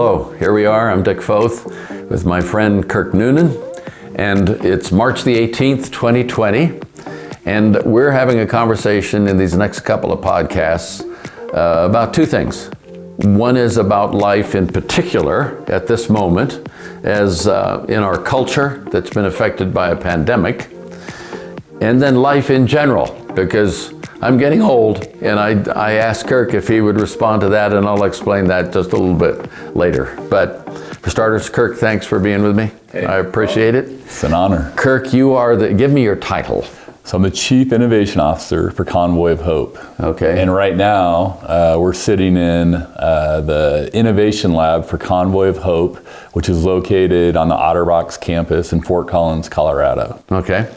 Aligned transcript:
Hello, 0.00 0.30
here 0.34 0.52
we 0.52 0.64
are. 0.64 0.92
I'm 0.92 1.02
Dick 1.02 1.20
Foth 1.20 1.66
with 2.08 2.24
my 2.24 2.40
friend 2.40 2.88
Kirk 2.88 3.14
Noonan, 3.14 3.60
and 4.14 4.48
it's 4.48 4.92
March 4.92 5.24
the 5.24 5.34
18th, 5.34 5.90
2020. 5.90 6.80
And 7.46 7.82
we're 7.82 8.12
having 8.12 8.38
a 8.38 8.46
conversation 8.46 9.26
in 9.26 9.36
these 9.36 9.56
next 9.56 9.80
couple 9.80 10.12
of 10.12 10.20
podcasts 10.20 11.02
uh, 11.52 11.84
about 11.84 12.14
two 12.14 12.26
things. 12.26 12.70
One 13.24 13.56
is 13.56 13.76
about 13.76 14.14
life 14.14 14.54
in 14.54 14.68
particular 14.68 15.64
at 15.68 15.88
this 15.88 16.08
moment, 16.08 16.68
as 17.02 17.48
uh, 17.48 17.84
in 17.88 18.00
our 18.04 18.22
culture 18.22 18.84
that's 18.92 19.10
been 19.10 19.24
affected 19.24 19.74
by 19.74 19.90
a 19.90 19.96
pandemic, 19.96 20.70
and 21.80 22.00
then 22.00 22.14
life 22.22 22.50
in 22.50 22.68
general, 22.68 23.20
because 23.34 23.97
I'm 24.20 24.36
getting 24.36 24.62
old, 24.62 25.06
and 25.22 25.38
I, 25.38 25.62
I 25.72 25.92
asked 25.92 26.26
Kirk 26.26 26.52
if 26.52 26.66
he 26.66 26.80
would 26.80 27.00
respond 27.00 27.40
to 27.42 27.48
that, 27.50 27.72
and 27.72 27.86
I'll 27.86 28.02
explain 28.02 28.46
that 28.48 28.72
just 28.72 28.92
a 28.92 28.96
little 28.96 29.14
bit 29.14 29.76
later. 29.76 30.16
But 30.28 30.68
for 30.96 31.10
starters, 31.10 31.48
Kirk, 31.48 31.78
thanks 31.78 32.04
for 32.04 32.18
being 32.18 32.42
with 32.42 32.56
me. 32.56 32.72
Hey, 32.90 33.06
I 33.06 33.18
appreciate 33.18 33.76
it. 33.76 33.88
It's 33.88 34.24
an 34.24 34.34
honor. 34.34 34.72
Kirk, 34.76 35.12
you 35.12 35.34
are 35.34 35.54
the, 35.54 35.72
give 35.72 35.92
me 35.92 36.02
your 36.02 36.16
title. 36.16 36.66
So 37.04 37.16
I'm 37.16 37.22
the 37.22 37.30
Chief 37.30 37.72
Innovation 37.72 38.20
Officer 38.20 38.72
for 38.72 38.84
Convoy 38.84 39.30
of 39.30 39.40
Hope. 39.40 39.78
Okay. 40.00 40.42
And 40.42 40.52
right 40.52 40.76
now, 40.76 41.38
uh, 41.42 41.76
we're 41.80 41.94
sitting 41.94 42.36
in 42.36 42.74
uh, 42.74 43.40
the 43.46 43.88
Innovation 43.94 44.52
Lab 44.52 44.84
for 44.84 44.98
Convoy 44.98 45.46
of 45.46 45.58
Hope, 45.58 45.96
which 46.34 46.48
is 46.48 46.64
located 46.64 47.36
on 47.36 47.48
the 47.48 47.54
Otterbox 47.54 48.20
campus 48.20 48.72
in 48.72 48.82
Fort 48.82 49.08
Collins, 49.08 49.48
Colorado. 49.48 50.22
Okay. 50.30 50.70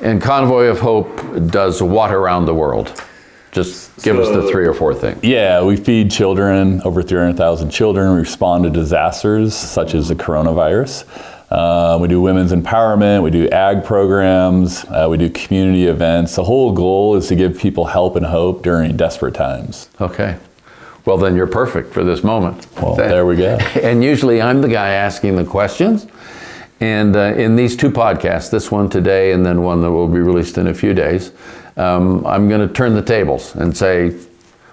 And 0.00 0.22
Convoy 0.22 0.66
of 0.66 0.78
Hope 0.78 1.50
does 1.50 1.82
what 1.82 2.12
around 2.12 2.46
the 2.46 2.54
world? 2.54 3.02
Just 3.50 4.02
give 4.04 4.18
us 4.18 4.28
the 4.28 4.48
three 4.50 4.66
or 4.66 4.74
four 4.74 4.94
things. 4.94 5.24
Yeah, 5.24 5.64
we 5.64 5.76
feed 5.76 6.10
children, 6.10 6.80
over 6.82 7.02
300,000 7.02 7.70
children. 7.70 8.12
We 8.12 8.20
respond 8.20 8.64
to 8.64 8.70
disasters 8.70 9.54
such 9.54 9.94
as 9.94 10.08
the 10.08 10.14
coronavirus. 10.14 11.04
Uh, 11.50 11.98
we 11.98 12.08
do 12.08 12.20
women's 12.20 12.52
empowerment, 12.52 13.22
we 13.22 13.30
do 13.30 13.48
ag 13.48 13.82
programs, 13.82 14.84
uh, 14.84 15.06
we 15.08 15.16
do 15.16 15.30
community 15.30 15.86
events. 15.86 16.36
The 16.36 16.44
whole 16.44 16.72
goal 16.72 17.16
is 17.16 17.26
to 17.28 17.36
give 17.36 17.58
people 17.58 17.86
help 17.86 18.16
and 18.16 18.26
hope 18.26 18.62
during 18.62 18.94
desperate 18.98 19.34
times. 19.34 19.88
Okay. 19.98 20.36
Well, 21.06 21.16
then 21.16 21.34
you're 21.34 21.46
perfect 21.46 21.94
for 21.94 22.04
this 22.04 22.22
moment. 22.22 22.66
Well, 22.76 22.96
there 22.96 23.24
we 23.24 23.36
go. 23.36 23.56
And 23.82 24.04
usually 24.04 24.42
I'm 24.42 24.60
the 24.60 24.68
guy 24.68 24.90
asking 24.90 25.36
the 25.36 25.44
questions. 25.44 26.06
And 26.80 27.16
uh, 27.16 27.34
in 27.36 27.56
these 27.56 27.76
two 27.76 27.90
podcasts, 27.90 28.50
this 28.50 28.70
one 28.70 28.88
today 28.88 29.32
and 29.32 29.44
then 29.44 29.62
one 29.62 29.82
that 29.82 29.90
will 29.90 30.08
be 30.08 30.20
released 30.20 30.58
in 30.58 30.68
a 30.68 30.74
few 30.74 30.94
days, 30.94 31.32
um, 31.76 32.24
I'm 32.26 32.48
going 32.48 32.66
to 32.66 32.72
turn 32.72 32.94
the 32.94 33.02
tables 33.02 33.54
and 33.56 33.76
say, 33.76 34.10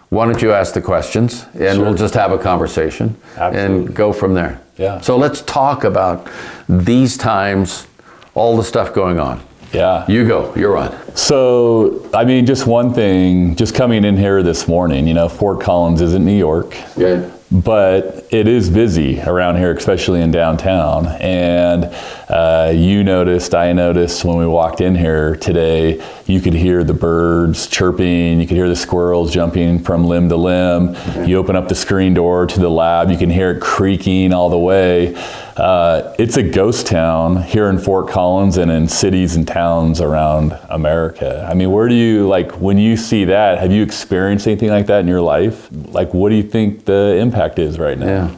why 0.10 0.26
don't 0.26 0.42
you 0.42 0.52
ask 0.54 0.74
the 0.74 0.82
questions 0.82 1.46
and 1.54 1.76
Sure. 1.78 1.86
we'll 1.86 1.94
just 1.96 2.14
have 2.14 2.32
a 2.32 2.38
conversation 2.38 3.16
Absolutely. 3.38 3.86
and 3.88 3.96
go 3.96 4.14
from 4.14 4.34
there. 4.34 4.62
Yeah. 4.78 5.02
So 5.02 5.18
let's 5.18 5.42
talk 5.42 5.84
about 5.84 6.30
these 6.70 7.18
times, 7.18 7.88
all 8.36 8.56
the 8.56 8.64
stuff 8.64 8.94
going 8.94 9.20
on. 9.20 9.42
Yeah. 9.74 10.06
You 10.08 10.28
go, 10.28 10.54
you're 10.56 10.78
on. 10.78 10.96
So, 11.16 12.08
I 12.14 12.24
mean, 12.24 12.46
just 12.46 12.66
one 12.68 12.94
thing, 12.94 13.56
just 13.56 13.76
coming 13.76 14.06
in 14.06 14.16
here 14.16 14.42
this 14.44 14.68
morning, 14.68 15.08
you 15.08 15.14
know, 15.14 15.28
Fort 15.28 15.60
Collins 15.60 16.02
isn't 16.02 16.24
New 16.24 16.38
York. 16.38 16.78
Good. 16.96 17.32
But 17.62 18.26
it 18.32 18.48
is 18.48 18.70
busy 18.70 19.22
around 19.22 19.58
here, 19.58 19.72
especially 19.72 20.22
in 20.22 20.32
downtown. 20.32 21.08
And 21.08 21.86
uh, 22.30 22.72
you 22.76 23.04
noticed, 23.04 23.56
I 23.56 23.72
noticed 23.74 24.26
when 24.26 24.38
we 24.38 24.48
walked 24.48 24.82
in 24.82 24.96
here 24.96 25.36
today, 25.36 26.04
you 26.26 26.42
could 26.42 26.54
hear 26.54 26.84
the 26.84 26.94
birds 26.94 27.68
chirping, 27.68 28.40
you 28.40 28.48
could 28.48 28.58
hear 28.58 28.68
the 28.68 28.76
squirrels 28.76 29.34
jumping 29.34 29.84
from 29.84 30.06
limb 30.06 30.30
to 30.30 30.36
limb. 30.36 30.96
You 31.28 31.38
open 31.38 31.56
up 31.56 31.68
the 31.68 31.76
screen 31.76 32.14
door 32.14 32.46
to 32.46 32.60
the 32.60 32.70
lab, 32.70 33.10
you 33.10 33.18
can 33.18 33.30
hear 33.30 33.52
it 33.52 33.62
creaking 33.62 34.34
all 34.34 34.50
the 34.50 34.58
way. 34.58 35.16
Uh, 35.56 36.14
it's 36.20 36.36
a 36.36 36.44
ghost 36.44 36.86
town 36.86 37.42
here 37.42 37.70
in 37.70 37.80
Fort 37.80 38.10
Collins 38.10 38.58
and 38.58 38.70
in 38.70 38.90
cities 38.90 39.38
and 39.38 39.48
towns 39.48 40.02
around 40.02 40.58
America. 40.70 41.48
I 41.50 41.54
mean, 41.54 41.72
where 41.72 41.88
do 41.88 41.96
you 41.96 42.28
like 42.28 42.60
when 42.60 42.78
you 42.78 42.98
see 42.98 43.24
that? 43.26 43.60
Have 43.60 43.72
you 43.72 43.82
experienced 43.82 44.48
anything 44.48 44.70
like 44.70 44.88
that 44.88 45.00
in 45.00 45.08
your 45.08 45.22
life? 45.22 45.70
Like, 45.72 46.14
what 46.14 46.30
do 46.30 46.36
you 46.36 46.44
think 46.44 46.84
the 46.84 47.18
impact 47.22 47.58
is 47.58 47.80
right 47.80 47.98
now? 47.98 48.06
Yeah. 48.06 48.36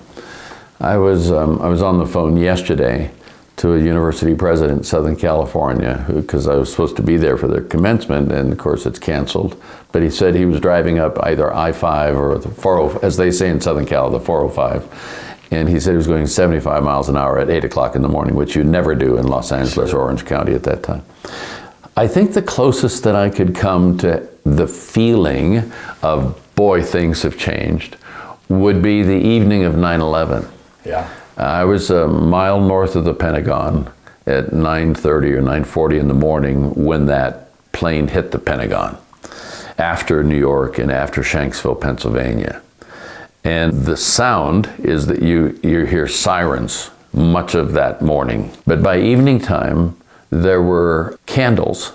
I 0.79 0.97
was, 0.97 1.31
um, 1.31 1.59
I 1.59 1.69
was 1.69 1.81
on 1.81 1.97
the 1.97 2.06
phone 2.06 2.38
yesterday 2.38 3.09
to 3.56 3.73
a 3.73 3.79
university 3.79 4.35
president 4.35 4.77
in 4.77 4.83
Southern 4.83 5.16
California 5.16 6.06
because 6.13 6.47
I 6.47 6.53
was 6.53 6.69
supposed 6.69 6.95
to 6.97 7.01
be 7.01 7.17
there 7.17 7.35
for 7.35 7.47
their 7.47 7.63
commencement, 7.63 8.31
and 8.31 8.51
of 8.51 8.59
course 8.59 8.85
it's 8.85 9.00
canceled. 9.00 9.59
But 9.91 10.03
he 10.03 10.11
said 10.11 10.35
he 10.35 10.45
was 10.45 10.59
driving 10.59 11.00
up 11.00 11.17
either 11.23 11.51
I 11.51 11.72
5 11.72 12.16
or 12.16 12.38
the 12.38 12.50
405, 12.50 13.03
as 13.03 13.17
they 13.17 13.31
say 13.31 13.50
in 13.50 13.59
Southern 13.59 13.88
Cal, 13.88 14.11
the 14.11 14.19
405. 14.19 15.37
And 15.52 15.69
he 15.69 15.80
said 15.80 15.91
he 15.91 15.97
was 15.97 16.08
going 16.08 16.28
75 16.28 16.84
miles 16.84 17.09
an 17.09 17.18
hour 17.18 17.40
at 17.40 17.50
8 17.50 17.63
o'clock 17.63 17.96
in 17.96 18.02
the 18.02 18.09
morning, 18.09 18.35
which 18.35 18.56
you 18.56 18.63
never 18.63 18.96
do 18.96 19.18
in 19.18 19.28
Los 19.28 19.52
Angeles 19.52 19.94
or 19.94 20.02
Orange 20.02 20.25
County 20.25 20.53
at 20.53 20.63
that 20.63 20.84
time. 20.84 21.03
I 21.96 22.08
think 22.08 22.34
the 22.34 22.41
closest 22.41 23.03
that 23.03 23.16
I 23.16 23.30
could 23.30 23.56
come 23.56 23.97
to 24.00 24.28
the 24.44 24.68
feeling 24.68 25.72
of, 26.03 26.40
boy, 26.56 26.84
things 26.84 27.24
have 27.24 27.38
changed, 27.38 27.97
would 28.50 28.81
be 28.81 29.03
the 29.03 29.18
evening 29.18 29.63
of 29.63 29.75
9 29.75 30.02
11. 30.02 30.47
Yeah. 30.86 31.09
I 31.38 31.66
was 31.66 31.90
a 31.90 32.07
mile 32.07 32.59
north 32.59 32.96
of 32.96 33.03
the 33.03 33.13
Pentagon 33.13 33.90
at 34.25 34.52
9:30 34.52 35.34
or 35.34 35.41
9:40 35.41 36.00
in 36.00 36.07
the 36.07 36.13
morning 36.13 36.86
when 36.86 37.06
that 37.07 37.50
plane 37.72 38.07
hit 38.07 38.31
the 38.31 38.40
Pentagon 38.40 38.97
after 39.78 40.24
New 40.24 40.38
York 40.38 40.80
and 40.80 40.91
after 40.91 41.22
Shanksville, 41.22 41.80
Pennsylvania. 41.80 42.62
And 43.47 43.85
the 43.85 43.96
sound 43.96 44.69
is 44.78 45.08
that 45.08 45.24
you 45.24 45.58
you 45.63 45.85
hear 45.85 46.06
sirens 46.06 46.91
much 47.13 47.56
of 47.56 47.72
that 47.72 48.02
morning. 48.02 48.52
But 48.66 48.84
by 48.84 49.00
evening 49.00 49.40
time 49.40 49.96
there 50.30 50.62
were 50.62 51.18
candles 51.25 51.94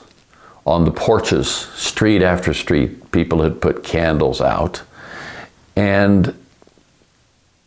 on 0.65 0.87
the 0.87 0.91
porches, 0.91 1.51
street 1.51 2.23
after 2.23 2.55
street. 2.55 3.11
People 3.13 3.43
had 3.43 3.61
put 3.61 3.85
candles 3.85 4.41
out. 4.41 4.81
And 5.77 6.35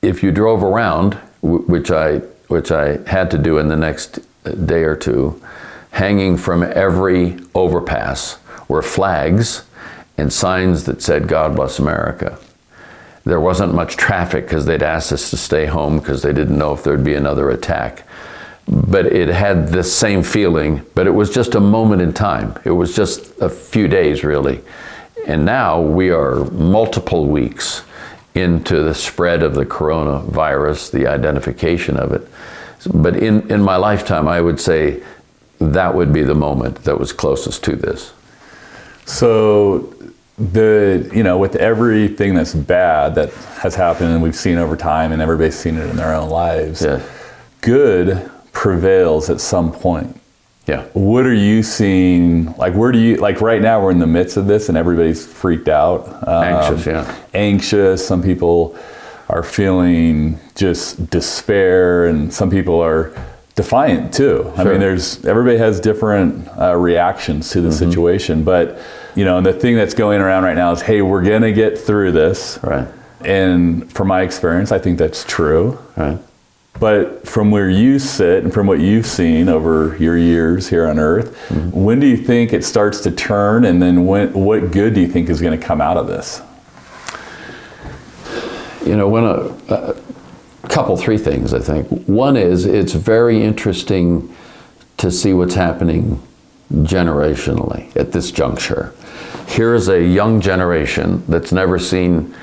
if 0.02 0.24
you 0.24 0.32
drove 0.32 0.64
around, 0.64 1.14
which 1.44 1.92
I 1.92 2.22
which 2.48 2.72
I 2.72 2.98
had 3.08 3.30
to 3.32 3.38
do 3.38 3.60
in 3.60 3.68
the 3.68 3.76
next 3.76 4.18
day 4.66 4.84
or 4.84 4.96
two, 4.96 5.40
hanging 5.92 6.38
from 6.38 6.64
every 6.64 7.38
overpass 7.54 8.40
were 8.68 8.82
flags 8.82 9.64
and 10.18 10.34
signs 10.34 10.86
that 10.86 11.04
said 11.04 11.28
"God 11.28 11.56
bless 11.56 11.78
America." 11.78 12.40
There 13.26 13.40
wasn't 13.40 13.74
much 13.74 13.98
traffic 13.98 14.46
because 14.46 14.66
they'd 14.66 14.84
asked 14.84 15.12
us 15.12 15.32
to 15.32 15.38
stay 15.38 15.66
home 15.66 16.00
because 16.00 16.22
they 16.22 16.32
didn't 16.32 16.58
know 16.58 16.74
if 16.74 16.84
there'd 16.84 17.04
be 17.04 17.16
another 17.16 17.50
attack. 17.50 18.08
But 18.68 19.08
it 19.08 19.30
had 19.30 19.70
the 19.70 19.84
same 19.84 20.24
feeling, 20.24 20.86
but 20.96 21.08
it 21.08 21.12
was 21.12 21.34
just 21.34 21.56
a 21.56 21.60
moment 21.60 22.02
in 22.02 22.14
time. 22.14 22.58
It 22.64 22.72
was 22.72 22.96
just 22.96 23.40
a 23.40 23.50
few 23.50 23.88
days, 23.88 24.24
really. 24.24 24.62
And 25.28 25.44
now 25.44 25.82
we 25.82 26.12
are 26.12 26.46
multiple 26.52 27.28
weeks 27.28 27.84
into 28.36 28.84
the 28.84 28.94
spread 28.94 29.42
of 29.42 29.56
the 29.56 29.66
coronavirus, 29.66 30.92
the 30.92 31.08
identification 31.08 31.98
of 31.98 32.12
it. 32.12 32.28
But 32.94 33.16
in, 33.16 33.50
in 33.52 33.62
my 33.62 33.78
lifetime, 33.78 34.28
I 34.28 34.42
would 34.42 34.60
say 34.60 35.02
that 35.60 35.96
would 35.96 36.14
be 36.14 36.22
the 36.22 36.36
moment 36.36 36.84
that 36.84 37.00
was 37.00 37.12
closest 37.14 37.64
to 37.64 37.76
this. 37.76 38.14
So, 39.06 39.94
the 40.38 41.10
you 41.14 41.24
know, 41.24 41.38
with 41.38 41.56
everything 41.56 42.34
that's 42.36 42.54
bad 42.54 43.16
that 43.16 43.32
has 43.60 43.76
happened 43.76 44.12
and 44.12 44.22
we've 44.22 44.36
seen 44.36 44.58
over 44.58 44.76
time, 44.76 45.12
and 45.12 45.22
everybody's 45.22 45.56
seen 45.58 45.78
it 45.78 45.90
in 45.90 45.96
their 45.96 46.14
own 46.14 46.30
lives, 46.30 46.82
Yeah. 46.84 47.00
good 47.62 48.30
prevails 48.52 49.30
at 49.30 49.40
some 49.42 49.72
point. 49.72 50.20
Yeah. 50.68 50.84
What 50.94 51.26
are 51.26 51.34
you 51.34 51.62
seeing? 51.62 52.54
Like, 52.58 52.74
where 52.74 52.92
do 52.92 52.98
you 52.98 53.18
like 53.18 53.40
right 53.40 53.62
now? 53.62 53.82
We're 53.82 53.92
in 53.92 54.00
the 54.00 54.08
midst 54.08 54.36
of 54.36 54.48
this, 54.48 54.68
and 54.68 54.78
everybody's 54.78 55.26
freaked 55.26 55.68
out, 55.70 56.08
um, 56.28 56.44
Anxious, 56.44 56.86
yeah. 56.88 57.16
Anxious. 57.34 58.06
Some 58.06 58.24
people 58.24 58.76
are 59.30 59.44
feeling 59.44 60.40
just 60.56 61.10
despair, 61.12 62.06
and 62.08 62.34
some 62.34 62.50
people 62.50 62.80
are 62.82 63.12
defiant 63.56 64.14
too. 64.14 64.52
I 64.58 64.64
mean, 64.66 64.80
there's 64.80 65.24
everybody 65.26 65.58
has 65.58 65.80
different 65.80 66.48
uh, 66.60 66.76
reactions 66.76 67.50
to 67.52 67.62
the 67.62 67.70
Mm-hmm. 67.70 67.90
situation, 67.90 68.44
but 68.44 68.78
you 69.16 69.24
know, 69.26 69.38
and 69.38 69.46
the 69.46 69.54
thing 69.54 69.76
that's 69.76 69.94
going 69.94 70.22
around 70.22 70.44
right 70.44 70.56
now 70.56 70.72
is, 70.72 70.82
hey, 70.82 71.02
we're 71.02 71.24
gonna 71.24 71.54
get 71.54 71.78
through 71.78 72.12
this. 72.12 72.60
Right. 72.62 72.88
And 73.22 73.92
from 73.92 74.10
my 74.10 74.22
experience, 74.22 74.72
I 74.72 74.78
think 74.80 74.98
that's 75.00 75.24
true. 75.24 75.80
Right. 75.96 76.20
But 76.78 77.26
from 77.26 77.50
where 77.52 77.70
you 77.70 77.98
sit 78.00 78.44
and 78.44 78.54
from 78.54 78.68
what 78.68 78.82
you've 78.82 79.06
seen 79.06 79.48
over 79.48 79.96
your 79.98 80.18
years 80.18 80.68
here 80.68 80.86
on 80.86 81.00
Earth, 81.00 81.34
when 81.74 82.02
do 82.02 82.06
you 82.06 82.18
think 82.18 82.52
it 82.52 82.66
starts 82.66 83.00
to 83.02 83.12
turn? 83.12 83.64
And 83.64 83.82
then 83.82 84.06
when, 84.06 84.34
what 84.34 84.72
good 84.72 84.94
do 84.94 85.00
you 85.00 85.08
think 85.08 85.30
is 85.30 85.40
going 85.42 85.58
to 85.58 85.66
come 85.66 85.80
out 85.80 85.96
of 85.96 86.08
this? 86.08 86.42
You 88.86 88.98
know, 88.98 89.08
when 89.08 89.24
a, 89.24 89.74
a 89.74 89.96
couple, 90.76 90.98
three 90.98 91.18
things, 91.18 91.54
I 91.54 91.60
think. 91.60 91.88
One 92.06 92.36
is 92.36 92.66
it's 92.66 92.92
very 92.92 93.42
interesting 93.42 94.36
to 94.98 95.10
see 95.10 95.32
what's 95.32 95.56
happening 95.56 96.22
generationally 96.70 97.96
at 97.96 98.12
this 98.12 98.30
juncture. 98.30 98.94
Here 99.48 99.74
is 99.74 99.88
a 99.88 100.04
young 100.04 100.42
generation 100.42 101.24
that's 101.30 101.54
never 101.54 101.80
seen 101.80 102.36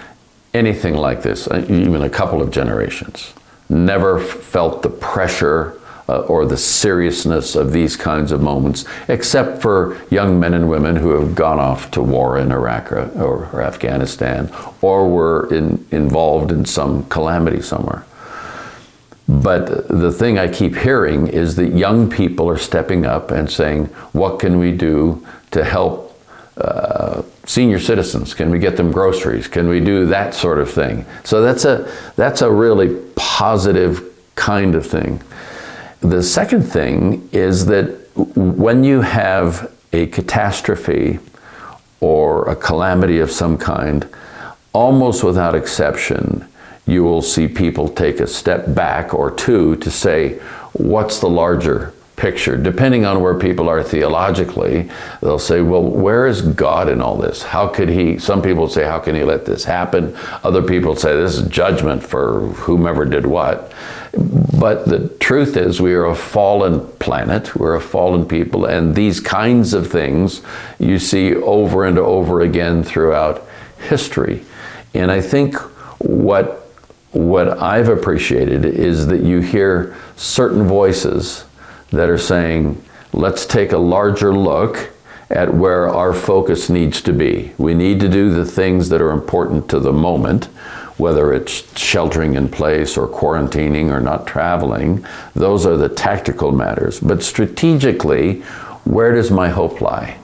anything 0.55 0.94
like 0.94 1.20
this, 1.20 1.46
uh, 1.46 1.62
even 1.69 2.00
a 2.00 2.08
couple 2.08 2.40
of 2.40 2.50
generations. 2.50 3.34
never 3.69 4.19
felt 4.19 4.82
the 4.82 4.88
pressure 4.88 5.78
uh, 6.08 6.20
or 6.20 6.46
the 6.46 6.56
seriousness 6.56 7.55
of 7.55 7.73
these 7.73 7.96
kinds 7.96 8.32
of 8.32 8.40
moments, 8.40 8.87
except 9.08 9.61
for 9.61 10.00
young 10.11 10.40
men 10.40 10.55
and 10.55 10.70
women 10.70 10.96
who 10.96 11.11
have 11.11 11.35
gone 11.35 11.58
off 11.58 11.90
to 11.90 12.00
war 12.02 12.38
in 12.38 12.50
Iraq 12.50 12.93
or, 12.93 13.11
or, 13.20 13.62
Afghanistan 13.62 14.50
or 14.81 15.08
were 15.08 15.52
in, 15.55 15.87
involved 15.90 16.50
in 16.50 16.64
some 16.64 17.05
calamity 17.05 17.61
somewhere. 17.61 18.05
But 19.28 19.88
the 19.88 20.12
thing 20.12 20.38
I 20.38 20.48
keep 20.48 20.76
hearing 20.76 21.28
is 21.28 21.56
that 21.56 21.74
young 21.74 22.10
people 22.10 22.48
are 22.48 22.58
stepping 22.58 23.06
up 23.06 23.30
and 23.30 23.50
saying, 23.50 23.86
What 24.12 24.40
can 24.40 24.58
we 24.58 24.72
do 24.72 25.26
to 25.52 25.64
help 25.64 26.20
uh, 26.56 27.22
senior 27.46 27.78
citizens? 27.78 28.34
Can 28.34 28.50
we 28.50 28.58
get 28.58 28.76
them 28.76 28.90
groceries? 28.90 29.48
Can 29.48 29.69
we 29.69 29.80
do 29.80 30.06
that 30.06 30.34
sort 30.34 30.58
of 30.58 30.70
thing? 30.70 31.06
So 31.24 31.40
that's 31.40 31.64
a, 31.64 31.90
that's 32.16 32.42
a 32.42 32.50
really 32.50 33.00
positive 33.16 34.02
kind 34.34 34.74
of 34.74 34.86
thing. 34.86 35.22
The 36.00 36.22
second 36.22 36.62
thing 36.62 37.28
is 37.32 37.66
that 37.66 37.98
when 38.16 38.84
you 38.84 39.02
have 39.02 39.72
a 39.92 40.06
catastrophe 40.06 41.20
or 42.00 42.48
a 42.48 42.56
calamity 42.56 43.20
of 43.20 43.30
some 43.30 43.56
kind, 43.56 44.08
almost 44.72 45.22
without 45.22 45.54
exception, 45.54 46.46
you 46.87 47.05
will 47.05 47.23
see 47.23 47.49
people 47.49 47.88
take 47.88 48.20
a 48.20 48.26
step 48.26 48.75
back 48.75 49.14
or 49.14 49.31
two 49.31 49.76
to 49.76 49.90
say, 49.90 50.38
what's 50.73 51.20
the 51.20 51.29
larger 51.29 51.94
picture? 52.17 52.56
Depending 52.56 53.05
on 53.05 53.20
where 53.20 53.38
people 53.38 53.69
are 53.69 53.82
theologically, 53.82 54.90
they'll 55.20 55.38
say, 55.38 55.61
well, 55.61 55.82
where 55.82 56.26
is 56.26 56.43
God 56.43 56.88
in 56.88 57.00
all 57.00 57.17
this? 57.17 57.43
How 57.43 57.69
could 57.69 57.88
he? 57.88 58.19
Some 58.19 58.43
people 58.43 58.69
say, 58.69 58.84
how 58.84 58.99
can 58.99 59.14
he 59.14 59.25
let 59.25 59.44
this 59.44 59.64
happen? 59.64 60.17
Other 60.44 60.62
people 60.62 60.94
say, 60.96 61.14
this 61.14 61.37
is 61.37 61.49
judgment 61.49 62.02
for 62.02 62.49
whomever 62.49 63.05
did 63.05 63.26
what. 63.26 63.73
But 64.12 64.87
the 64.87 65.08
truth 65.20 65.56
is, 65.56 65.81
we 65.81 65.94
are 65.94 66.05
a 66.05 66.14
fallen 66.14 66.87
planet, 66.99 67.56
we're 67.56 67.75
a 67.75 67.81
fallen 67.81 68.26
people, 68.26 68.67
and 68.67 68.94
these 68.94 69.19
kinds 69.19 69.73
of 69.73 69.90
things 69.90 70.43
you 70.78 70.99
see 70.99 71.35
over 71.35 71.87
and 71.87 71.99
over 71.99 72.43
again 72.43 72.82
throughout 72.82 73.46
history. 73.78 74.44
And 74.94 75.11
I 75.11 75.23
think 75.23 75.56
what 75.99 76.62
what 77.12 77.59
I've 77.59 77.88
appreciated 77.88 78.64
is 78.64 79.06
that 79.06 79.23
you 79.23 79.41
hear 79.41 79.94
certain 80.17 80.67
voices 80.67 81.44
that 81.91 82.09
are 82.09 82.19
saying, 82.19 82.82
let's 83.12 83.44
take 83.44 83.73
a 83.73 83.79
larger 83.79 84.35
look 84.35 84.91
at 85.31 85.53
where 85.53 85.88
our 85.88 86.12
focus 86.12 86.69
needs 86.69 87.00
to 87.03 87.12
be. 87.12 87.53
We 87.59 87.75
need 87.75 88.00
to 88.00 88.09
do 88.09 88.31
the 88.31 88.44
things 88.44 88.88
that 88.91 89.00
are 89.00 89.11
important 89.11 89.69
to 89.70 89.79
the 89.79 89.93
moment, 89.93 90.47
whether 90.97 91.32
it's 91.32 91.79
sheltering 91.79 92.35
in 92.35 92.49
place 92.49 92.97
or 92.97 93.09
quarantining 93.09 93.91
or 93.91 94.00
not 94.00 94.26
traveling. 94.26 95.05
Those 95.35 95.67
are 95.67 95.76
the 95.76 95.88
tactical 95.88 96.53
matters. 96.53 97.00
But 97.00 97.23
strategically, 97.23 98.41
where 98.85 99.14
does 99.14 99.31
my 99.31 99.49
hope 99.49 99.81
lie? 99.81 100.19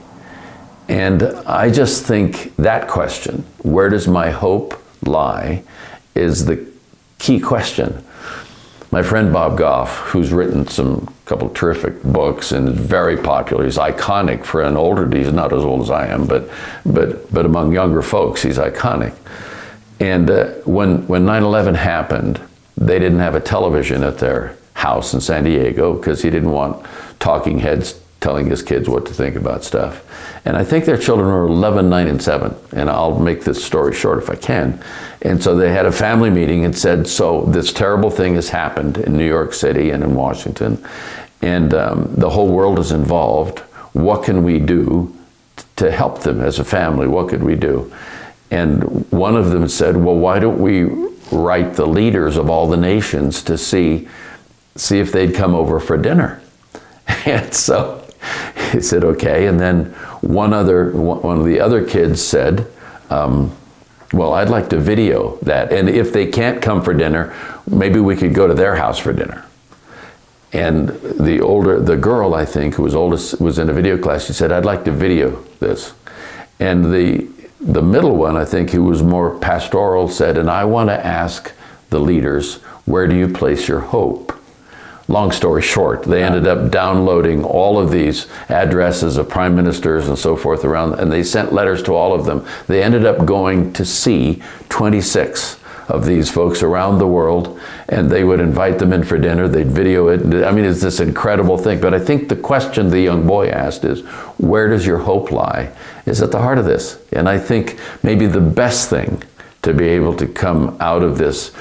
And 0.88 1.22
I 1.22 1.70
just 1.70 2.04
think 2.04 2.56
that 2.56 2.88
question, 2.88 3.44
where 3.58 3.90
does 3.90 4.08
my 4.08 4.30
hope 4.30 4.82
lie, 5.04 5.62
is 6.14 6.46
the 6.46 6.66
key 7.18 7.40
question. 7.40 8.04
My 8.90 9.02
friend 9.02 9.32
Bob 9.32 9.58
Goff, 9.58 9.98
who's 9.98 10.32
written 10.32 10.66
some 10.66 11.12
couple 11.26 11.50
terrific 11.50 12.02
books 12.02 12.52
and 12.52 12.68
is 12.68 12.74
very 12.74 13.18
popular, 13.18 13.64
he's 13.64 13.76
iconic 13.76 14.44
for 14.44 14.62
an 14.62 14.76
older. 14.76 15.06
He's 15.14 15.30
not 15.30 15.52
as 15.52 15.62
old 15.62 15.82
as 15.82 15.90
I 15.90 16.06
am, 16.06 16.26
but 16.26 16.48
but 16.86 17.30
but 17.32 17.44
among 17.44 17.72
younger 17.72 18.00
folks, 18.00 18.42
he's 18.42 18.56
iconic. 18.56 19.14
And 20.00 20.30
uh, 20.30 20.46
when 20.64 21.06
when 21.06 21.26
9/11 21.26 21.74
happened, 21.74 22.40
they 22.78 22.98
didn't 22.98 23.18
have 23.18 23.34
a 23.34 23.40
television 23.40 24.02
at 24.04 24.18
their 24.18 24.56
house 24.74 25.12
in 25.12 25.20
San 25.20 25.44
Diego 25.44 25.94
because 25.94 26.22
he 26.22 26.30
didn't 26.30 26.52
want 26.52 26.86
talking 27.18 27.58
heads 27.58 28.00
telling 28.20 28.50
his 28.50 28.62
kids 28.62 28.88
what 28.88 29.06
to 29.06 29.14
think 29.14 29.36
about 29.36 29.62
stuff. 29.62 30.04
And 30.44 30.56
I 30.56 30.64
think 30.64 30.84
their 30.84 30.98
children 30.98 31.28
were 31.28 31.46
11, 31.46 31.88
9, 31.88 32.08
and 32.08 32.22
7. 32.22 32.54
And 32.72 32.90
I'll 32.90 33.18
make 33.18 33.44
this 33.44 33.64
story 33.64 33.94
short 33.94 34.18
if 34.18 34.28
I 34.28 34.34
can. 34.34 34.82
And 35.22 35.42
so 35.42 35.54
they 35.54 35.72
had 35.72 35.86
a 35.86 35.92
family 35.92 36.30
meeting 36.30 36.64
and 36.64 36.76
said, 36.76 37.06
So 37.06 37.42
this 37.42 37.72
terrible 37.72 38.10
thing 38.10 38.34
has 38.34 38.48
happened 38.48 38.98
in 38.98 39.16
New 39.16 39.26
York 39.26 39.52
City 39.52 39.90
and 39.90 40.02
in 40.02 40.14
Washington, 40.14 40.84
and 41.42 41.72
um, 41.74 42.12
the 42.16 42.30
whole 42.30 42.48
world 42.48 42.78
is 42.78 42.92
involved. 42.92 43.60
What 43.92 44.24
can 44.24 44.42
we 44.42 44.58
do 44.58 45.14
to 45.76 45.90
help 45.90 46.20
them 46.20 46.40
as 46.40 46.58
a 46.58 46.64
family? 46.64 47.06
What 47.06 47.28
could 47.28 47.42
we 47.42 47.54
do? 47.54 47.92
And 48.50 49.10
one 49.12 49.36
of 49.36 49.50
them 49.50 49.68
said, 49.68 49.96
Well, 49.96 50.16
why 50.16 50.38
don't 50.38 50.58
we 50.58 50.84
write 51.30 51.74
the 51.74 51.86
leaders 51.86 52.36
of 52.36 52.50
all 52.50 52.68
the 52.68 52.76
nations 52.76 53.42
to 53.44 53.58
see, 53.58 54.08
see 54.74 54.98
if 54.98 55.12
they'd 55.12 55.34
come 55.34 55.54
over 55.54 55.78
for 55.78 55.96
dinner? 55.96 56.40
And 57.24 57.52
so 57.54 58.07
he 58.68 58.80
said, 58.82 59.04
okay. 59.04 59.46
And 59.46 59.58
then 59.58 59.86
one 60.20 60.52
other, 60.52 60.90
one 60.92 61.38
of 61.38 61.44
the 61.44 61.60
other 61.60 61.86
kids 61.86 62.22
said, 62.22 62.66
um, 63.10 63.56
well, 64.12 64.32
I'd 64.32 64.48
like 64.48 64.70
to 64.70 64.78
video 64.78 65.36
that. 65.42 65.72
And 65.72 65.88
if 65.88 66.12
they 66.12 66.26
can't 66.26 66.62
come 66.62 66.82
for 66.82 66.94
dinner, 66.94 67.34
maybe 67.66 68.00
we 68.00 68.16
could 68.16 68.34
go 68.34 68.46
to 68.46 68.54
their 68.54 68.76
house 68.76 68.98
for 68.98 69.12
dinner. 69.12 69.44
And 70.52 70.88
the 70.88 71.40
older, 71.42 71.78
the 71.78 71.96
girl, 71.96 72.34
I 72.34 72.46
think, 72.46 72.74
who 72.74 72.82
was 72.84 72.94
oldest, 72.94 73.38
was 73.38 73.58
in 73.58 73.68
a 73.68 73.72
video 73.72 73.98
class. 73.98 74.26
She 74.26 74.32
said, 74.32 74.50
I'd 74.50 74.64
like 74.64 74.84
to 74.84 74.92
video 74.92 75.42
this. 75.60 75.92
And 76.58 76.86
the, 76.86 77.28
the 77.60 77.82
middle 77.82 78.16
one, 78.16 78.36
I 78.36 78.46
think, 78.46 78.70
who 78.70 78.84
was 78.84 79.02
more 79.02 79.38
pastoral, 79.38 80.08
said, 80.08 80.38
and 80.38 80.48
I 80.48 80.64
want 80.64 80.88
to 80.88 81.06
ask 81.06 81.52
the 81.90 82.00
leaders, 82.00 82.56
where 82.86 83.06
do 83.06 83.14
you 83.14 83.28
place 83.28 83.68
your 83.68 83.80
hope? 83.80 84.37
Long 85.08 85.32
story 85.32 85.62
short, 85.62 86.02
they 86.04 86.22
ended 86.22 86.46
up 86.46 86.70
downloading 86.70 87.42
all 87.42 87.78
of 87.78 87.90
these 87.90 88.26
addresses 88.48 89.16
of 89.16 89.28
prime 89.28 89.56
ministers 89.56 90.06
and 90.06 90.18
so 90.18 90.36
forth 90.36 90.64
around, 90.64 90.94
and 91.00 91.10
they 91.10 91.22
sent 91.22 91.52
letters 91.52 91.82
to 91.82 91.94
all 91.94 92.14
of 92.14 92.26
them. 92.26 92.46
They 92.66 92.82
ended 92.82 93.04
up 93.06 93.24
going 93.24 93.72
to 93.72 93.84
see 93.84 94.42
26 94.68 95.58
of 95.88 96.04
these 96.04 96.30
folks 96.30 96.62
around 96.62 96.98
the 96.98 97.06
world, 97.06 97.58
and 97.88 98.10
they 98.10 98.22
would 98.22 98.40
invite 98.40 98.78
them 98.78 98.92
in 98.92 99.02
for 99.02 99.16
dinner. 99.16 99.48
They'd 99.48 99.68
video 99.68 100.08
it. 100.08 100.44
I 100.44 100.52
mean, 100.52 100.66
it's 100.66 100.82
this 100.82 101.00
incredible 101.00 101.56
thing. 101.56 101.80
But 101.80 101.94
I 101.94 101.98
think 101.98 102.28
the 102.28 102.36
question 102.36 102.90
the 102.90 103.00
young 103.00 103.26
boy 103.26 103.48
asked 103.48 103.84
is, 103.84 104.02
where 104.36 104.68
does 104.68 104.84
your 104.84 104.98
hope 104.98 105.32
lie? 105.32 105.72
Is 106.04 106.20
at 106.20 106.30
the 106.30 106.40
heart 106.40 106.58
of 106.58 106.66
this. 106.66 106.98
And 107.12 107.28
I 107.28 107.38
think 107.38 107.78
maybe 108.02 108.26
the 108.26 108.40
best 108.40 108.90
thing 108.90 109.22
to 109.62 109.74
be 109.74 109.88
able 109.88 110.14
to 110.14 110.26
come 110.26 110.76
out 110.80 111.02
of 111.02 111.18
this 111.18 111.52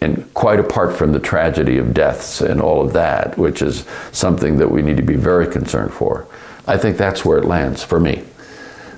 and 0.00 0.32
quite 0.34 0.60
apart 0.60 0.94
from 0.96 1.12
the 1.12 1.18
tragedy 1.18 1.78
of 1.78 1.92
deaths 1.92 2.40
and 2.40 2.60
all 2.60 2.80
of 2.80 2.92
that, 2.92 3.36
which 3.36 3.60
is 3.60 3.84
something 4.12 4.56
that 4.58 4.70
we 4.70 4.82
need 4.82 4.96
to 4.96 5.02
be 5.02 5.16
very 5.16 5.46
concerned 5.46 5.92
for. 5.92 6.26
I 6.66 6.78
think 6.78 6.96
that's 6.96 7.24
where 7.24 7.38
it 7.38 7.44
lands 7.44 7.82
for 7.82 7.98
me. 7.98 8.24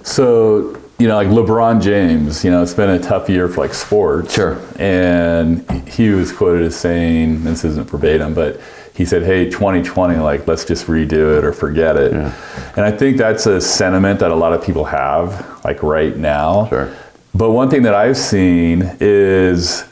So, 0.02 0.80
you 0.98 1.08
know, 1.08 1.16
like 1.16 1.28
LeBron 1.28 1.82
James, 1.82 2.44
you 2.44 2.50
know, 2.50 2.62
it's 2.62 2.74
been 2.74 2.90
a 2.90 2.98
tough 3.00 3.28
year 3.28 3.48
for 3.48 3.62
like 3.62 3.74
sports. 3.74 4.34
Sure. 4.34 4.60
And 4.78 5.68
he 5.88 6.10
was 6.10 6.30
quoted 6.32 6.62
as 6.62 6.76
saying, 6.76 7.42
this 7.42 7.64
isn't 7.64 7.90
verbatim, 7.90 8.34
but 8.34 8.60
he 8.94 9.04
said, 9.04 9.24
hey, 9.24 9.50
2020, 9.50 10.16
like, 10.16 10.46
let's 10.46 10.64
just 10.64 10.86
redo 10.86 11.36
it 11.36 11.44
or 11.44 11.52
forget 11.52 11.96
it. 11.96 12.12
Yeah. 12.12 12.32
And 12.76 12.84
I 12.86 12.90
think 12.90 13.18
that's 13.18 13.44
a 13.44 13.60
sentiment 13.60 14.20
that 14.20 14.30
a 14.30 14.34
lot 14.34 14.54
of 14.54 14.64
people 14.64 14.84
have, 14.86 15.60
like, 15.64 15.82
right 15.82 16.16
now. 16.16 16.68
Sure. 16.68 16.96
But 17.36 17.50
one 17.50 17.68
thing 17.68 17.82
that 17.82 17.94
I've 17.94 18.16
seen 18.16 18.96
is, 18.98 19.84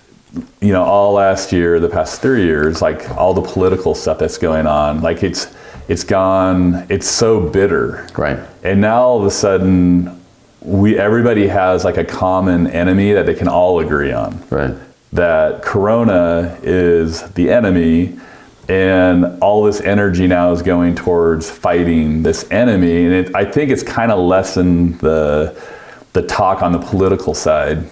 you 0.63 0.73
know, 0.73 0.83
all 0.83 1.13
last 1.13 1.53
year, 1.53 1.79
the 1.79 1.91
past 1.91 2.23
three 2.23 2.45
years, 2.45 2.81
like 2.81 3.11
all 3.11 3.35
the 3.35 3.43
political 3.43 3.95
stuff 3.95 4.19
that's 4.19 4.39
going 4.39 4.67
on, 4.67 5.03
like 5.03 5.23
it's 5.23 5.55
it's 5.87 6.05
gone, 6.05 6.87
it's 6.89 7.07
so 7.07 7.41
bitter. 7.41 8.09
Right. 8.17 8.39
And 8.63 8.81
now 8.81 9.03
all 9.03 9.21
of 9.21 9.27
a 9.27 9.31
sudden, 9.31 10.19
we 10.63 10.99
everybody 10.99 11.47
has 11.47 11.85
like 11.85 11.99
a 11.99 12.05
common 12.05 12.67
enemy 12.69 13.13
that 13.13 13.27
they 13.27 13.35
can 13.35 13.49
all 13.49 13.81
agree 13.81 14.13
on. 14.13 14.43
Right. 14.49 14.75
That 15.13 15.61
Corona 15.61 16.59
is 16.63 17.31
the 17.33 17.51
enemy 17.51 18.19
and 18.71 19.39
all 19.43 19.65
this 19.65 19.83
energy 19.83 20.27
now 20.27 20.51
is 20.51 20.63
going 20.63 20.95
towards 20.95 21.51
fighting 21.51 22.23
this 22.23 22.51
enemy 22.51 23.05
and 23.05 23.13
it, 23.13 23.35
i 23.37 23.45
think 23.45 23.71
it's 23.71 23.83
kind 23.83 24.11
of 24.11 24.19
lessened 24.19 24.99
the 25.01 25.55
the 26.15 26.23
talk 26.23 26.63
on 26.63 26.73
the 26.73 26.79
political 26.79 27.35
side, 27.35 27.85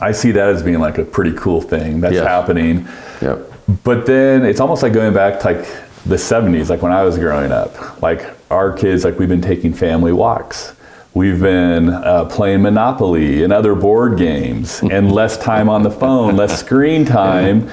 I 0.00 0.10
see 0.12 0.32
that 0.32 0.48
as 0.48 0.62
being 0.62 0.80
like 0.80 0.98
a 0.98 1.04
pretty 1.04 1.32
cool 1.36 1.60
thing 1.60 2.00
that's 2.00 2.14
yes. 2.14 2.26
happening. 2.26 2.88
Yep. 3.20 3.52
But 3.84 4.06
then 4.06 4.44
it's 4.44 4.58
almost 4.58 4.82
like 4.82 4.92
going 4.92 5.14
back 5.14 5.38
to 5.40 5.46
like 5.46 5.66
the 6.04 6.16
70s, 6.16 6.68
like 6.68 6.82
when 6.82 6.92
I 6.92 7.04
was 7.04 7.18
growing 7.18 7.52
up. 7.52 8.02
Like 8.02 8.34
our 8.50 8.72
kids, 8.72 9.04
like 9.04 9.18
we've 9.18 9.28
been 9.28 9.42
taking 9.42 9.72
family 9.72 10.12
walks. 10.12 10.74
We've 11.14 11.40
been 11.40 11.90
uh, 11.90 12.24
playing 12.24 12.62
Monopoly 12.62 13.44
and 13.44 13.52
other 13.52 13.74
board 13.74 14.18
games 14.18 14.80
and 14.90 15.12
less 15.12 15.36
time 15.36 15.68
on 15.68 15.82
the 15.82 15.90
phone, 15.90 16.36
less 16.36 16.58
screen 16.58 17.04
time. 17.04 17.70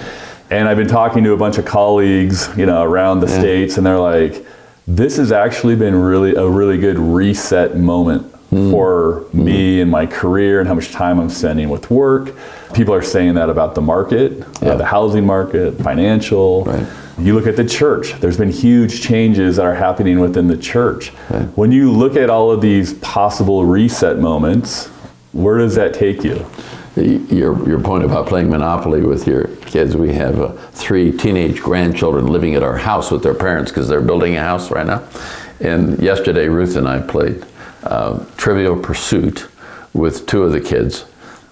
And 0.51 0.67
I've 0.67 0.77
been 0.77 0.87
talking 0.87 1.23
to 1.23 1.31
a 1.31 1.37
bunch 1.37 1.57
of 1.57 1.65
colleagues, 1.65 2.49
you 2.57 2.65
know, 2.65 2.83
around 2.83 3.21
the 3.21 3.27
yeah. 3.27 3.39
states, 3.39 3.77
and 3.77 3.85
they're 3.85 3.99
like, 3.99 4.43
"This 4.87 5.17
has 5.17 5.31
actually 5.31 5.75
been 5.75 5.95
really 5.95 6.33
a 6.33 6.47
really 6.47 6.79
good 6.79 6.97
reset 6.97 7.77
moment 7.77 8.28
for 8.49 9.25
me 9.31 9.79
and 9.81 9.91
my 9.91 10.05
career 10.05 10.59
and 10.59 10.67
how 10.67 10.73
much 10.73 10.91
time 10.91 11.19
I'm 11.19 11.29
spending 11.29 11.69
with 11.69 11.91
work. 11.91 12.33
People 12.73 12.93
are 12.93 13.01
saying 13.01 13.35
that 13.35 13.49
about 13.49 13.75
the 13.75 13.81
market, 13.81 14.43
Yeah. 14.61 14.69
uh, 14.69 14.77
the 14.77 14.85
housing 14.85 15.25
market, 15.25 15.77
financial. 15.81 16.63
Right. 16.65 16.85
You 17.19 17.35
look 17.35 17.47
at 17.47 17.57
the 17.57 17.65
church, 17.65 18.13
there's 18.21 18.37
been 18.37 18.51
huge 18.51 19.01
changes 19.01 19.57
that 19.57 19.65
are 19.65 19.75
happening 19.75 20.19
within 20.19 20.47
the 20.47 20.57
church. 20.57 21.09
When 21.55 21.71
you 21.71 21.91
look 21.91 22.15
at 22.15 22.29
all 22.29 22.49
of 22.49 22.61
these 22.61 22.93
possible 22.95 23.65
reset 23.65 24.19
moments, 24.19 24.87
where 25.33 25.57
does 25.57 25.75
that 25.75 25.93
take 25.93 26.23
you? 26.23 26.45
Your, 26.95 27.67
your 27.67 27.79
point 27.79 28.03
about 28.03 28.27
playing 28.27 28.49
Monopoly 28.49 29.01
with 29.01 29.27
your 29.27 29.47
kids, 29.67 29.95
we 29.95 30.13
have 30.13 30.39
uh, 30.41 30.51
three 30.71 31.11
teenage 31.11 31.61
grandchildren 31.61 32.27
living 32.27 32.55
at 32.55 32.63
our 32.63 32.77
house 32.77 33.11
with 33.11 33.21
their 33.21 33.35
parents 33.35 33.69
because 33.71 33.87
they're 33.87 34.01
building 34.01 34.35
a 34.37 34.41
house 34.41 34.71
right 34.71 34.87
now. 34.87 35.07
And 35.59 35.99
yesterday, 36.01 36.47
Ruth 36.47 36.75
and 36.77 36.87
I 36.87 36.99
played 37.01 37.45
uh, 37.83 38.23
Trivial 38.37 38.79
Pursuit 38.79 39.47
with 39.93 40.25
two 40.25 40.43
of 40.43 40.51
the 40.51 40.61
kids. 40.61 41.05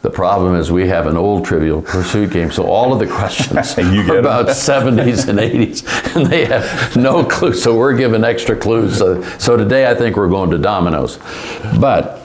The 0.04 0.12
problem 0.12 0.56
is 0.56 0.72
we 0.72 0.88
have 0.88 1.08
an 1.08 1.18
old 1.18 1.44
Trivial 1.44 1.82
Pursuit 1.82 2.32
game, 2.32 2.52
so 2.52 2.66
all 2.66 2.94
of 2.94 3.00
the 3.00 3.08
questions 3.08 3.76
You 3.78 4.06
get 4.06 4.12
are 4.12 4.20
about 4.20 4.48
70s 4.48 5.28
and 5.28 5.40
80s, 5.40 6.16
and 6.16 6.28
they 6.28 6.46
have 6.46 6.96
no 6.96 7.26
clue. 7.26 7.54
So 7.54 7.76
we're 7.76 7.98
given 7.98 8.24
extra 8.24 8.56
clues. 8.56 8.98
So, 8.98 9.22
so 9.40 9.58
today, 9.58 9.90
I 9.90 9.96
think 9.96 10.16
we're 10.16 10.30
going 10.30 10.52
to 10.52 10.58
dominoes. 10.60 11.18
But 11.80 12.22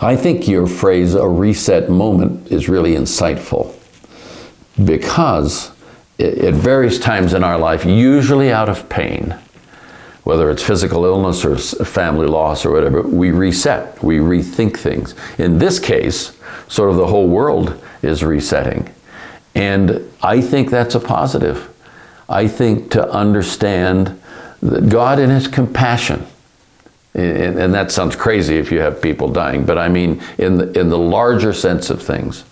I 0.00 0.16
think 0.16 0.46
your 0.46 0.66
phrase, 0.66 1.14
a 1.14 1.26
reset 1.26 1.88
moment, 1.88 2.52
is 2.52 2.68
really 2.68 2.94
insightful 2.94 3.74
because 4.84 5.72
at 6.18 6.54
various 6.54 6.98
times 6.98 7.32
in 7.34 7.42
our 7.42 7.58
life, 7.58 7.84
usually 7.84 8.52
out 8.52 8.68
of 8.68 8.88
pain, 8.88 9.34
whether 10.26 10.50
it's 10.50 10.60
physical 10.60 11.04
illness 11.04 11.44
or 11.44 11.56
family 11.84 12.26
loss 12.26 12.66
or 12.66 12.72
whatever, 12.72 13.00
we 13.00 13.30
reset, 13.30 14.02
we 14.02 14.16
rethink 14.18 14.76
things. 14.76 15.14
In 15.38 15.60
this 15.60 15.78
case, 15.78 16.36
sort 16.66 16.90
of 16.90 16.96
the 16.96 17.06
whole 17.06 17.28
world 17.28 17.80
is 18.02 18.24
resetting. 18.24 18.92
And 19.54 20.12
I 20.20 20.40
think 20.40 20.68
that's 20.68 20.96
a 20.96 21.00
positive. 21.00 21.72
I 22.28 22.48
think 22.48 22.90
to 22.90 23.08
understand 23.08 24.20
that 24.62 24.88
God 24.88 25.20
in 25.20 25.30
His 25.30 25.46
compassion, 25.46 26.26
and, 27.14 27.56
and 27.56 27.72
that 27.72 27.92
sounds 27.92 28.16
crazy 28.16 28.56
if 28.56 28.72
you 28.72 28.80
have 28.80 29.00
people 29.00 29.28
dying, 29.28 29.64
but 29.64 29.78
I 29.78 29.88
mean 29.88 30.20
in 30.38 30.56
the, 30.56 30.76
in 30.76 30.88
the 30.88 30.98
larger 30.98 31.52
sense 31.52 31.88
of 31.88 32.02
things, 32.02 32.42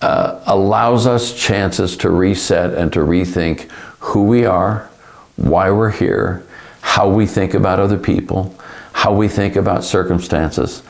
uh, 0.00 0.40
allows 0.46 1.06
us 1.06 1.34
chances 1.34 1.98
to 1.98 2.08
reset 2.08 2.72
and 2.72 2.90
to 2.94 3.00
rethink 3.00 3.70
who 3.98 4.24
we 4.24 4.46
are, 4.46 4.88
why 5.36 5.70
we're 5.70 5.90
here, 5.90 6.46
how 6.80 7.08
we 7.08 7.26
think 7.26 7.54
about 7.54 7.80
other 7.80 7.98
people, 7.98 8.54
how 8.92 9.14
we 9.14 9.28
think 9.28 9.56
about 9.56 9.84
circumstances. 9.84 10.82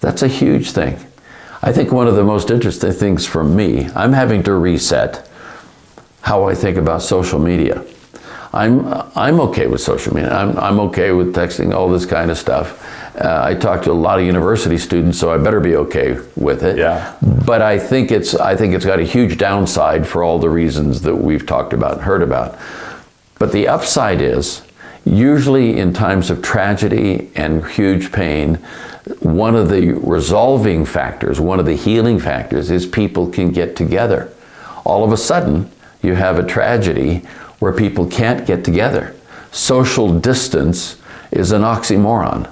That's 0.00 0.22
a 0.22 0.28
huge 0.28 0.72
thing. 0.72 0.98
I 1.62 1.72
think 1.72 1.92
one 1.92 2.06
of 2.06 2.14
the 2.14 2.24
most 2.24 2.50
interesting 2.50 2.92
things 2.92 3.26
for 3.26 3.42
me, 3.42 3.88
I'm 3.94 4.12
having 4.12 4.42
to 4.42 4.54
reset 4.54 5.28
how 6.20 6.44
I 6.44 6.54
think 6.54 6.76
about 6.76 7.02
social 7.02 7.38
media. 7.38 7.84
I'm, 8.52 8.86
I'm 9.16 9.40
okay 9.40 9.66
with 9.66 9.80
social 9.80 10.14
media. 10.14 10.32
I'm, 10.32 10.56
I'm 10.58 10.78
okay 10.80 11.12
with 11.12 11.34
texting, 11.34 11.74
all 11.74 11.88
this 11.88 12.06
kind 12.06 12.30
of 12.30 12.38
stuff. 12.38 12.82
Uh, 13.16 13.42
I 13.44 13.54
talk 13.54 13.82
to 13.84 13.92
a 13.92 13.92
lot 13.92 14.18
of 14.18 14.26
university 14.26 14.78
students, 14.78 15.18
so 15.18 15.32
I 15.32 15.38
better 15.38 15.60
be 15.60 15.76
okay 15.76 16.18
with 16.36 16.62
it. 16.62 16.78
Yeah. 16.78 17.16
But 17.46 17.62
I 17.62 17.78
think 17.78 18.10
it's 18.10 18.34
I 18.34 18.56
think 18.56 18.74
it's 18.74 18.84
got 18.84 18.98
a 18.98 19.04
huge 19.04 19.38
downside 19.38 20.06
for 20.06 20.22
all 20.22 20.38
the 20.38 20.50
reasons 20.50 21.00
that 21.02 21.14
we've 21.14 21.46
talked 21.46 21.72
about 21.72 21.94
and 21.94 22.02
heard 22.02 22.22
about. 22.22 22.58
But 23.38 23.52
the 23.52 23.68
upside 23.68 24.20
is 24.20 24.62
usually 25.04 25.78
in 25.78 25.92
times 25.92 26.30
of 26.30 26.42
tragedy 26.42 27.30
and 27.34 27.66
huge 27.66 28.12
pain, 28.12 28.56
one 29.20 29.54
of 29.54 29.68
the 29.68 29.92
resolving 29.92 30.84
factors, 30.84 31.38
one 31.38 31.60
of 31.60 31.66
the 31.66 31.76
healing 31.76 32.18
factors 32.18 32.70
is 32.70 32.86
people 32.86 33.28
can 33.28 33.50
get 33.50 33.76
together. 33.76 34.32
All 34.84 35.04
of 35.04 35.12
a 35.12 35.16
sudden, 35.16 35.70
you 36.02 36.14
have 36.14 36.38
a 36.38 36.46
tragedy 36.46 37.18
where 37.58 37.72
people 37.72 38.06
can't 38.06 38.46
get 38.46 38.64
together. 38.64 39.14
Social 39.52 40.18
distance 40.18 41.00
is 41.30 41.52
an 41.52 41.62
oxymoron. 41.62 42.50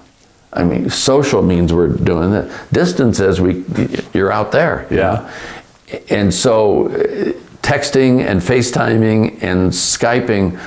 I 0.53 0.65
mean, 0.65 0.91
social 0.91 1.43
means 1.43 1.73
we're 1.73 1.89
doing 1.89 2.31
that. 2.33 2.73
Distance 2.73 3.17
says 3.17 3.41
we, 3.41 3.65
you're 4.13 4.31
out 4.31 4.53
there. 4.53 4.87
Yeah. 4.91 5.33
And 6.11 6.33
so, 6.33 6.89
uh, 6.89 7.33
texting 7.63 8.25
and 8.25 8.41
FaceTiming 8.41 9.43
and 9.43 9.71
Skyping, 9.71 10.59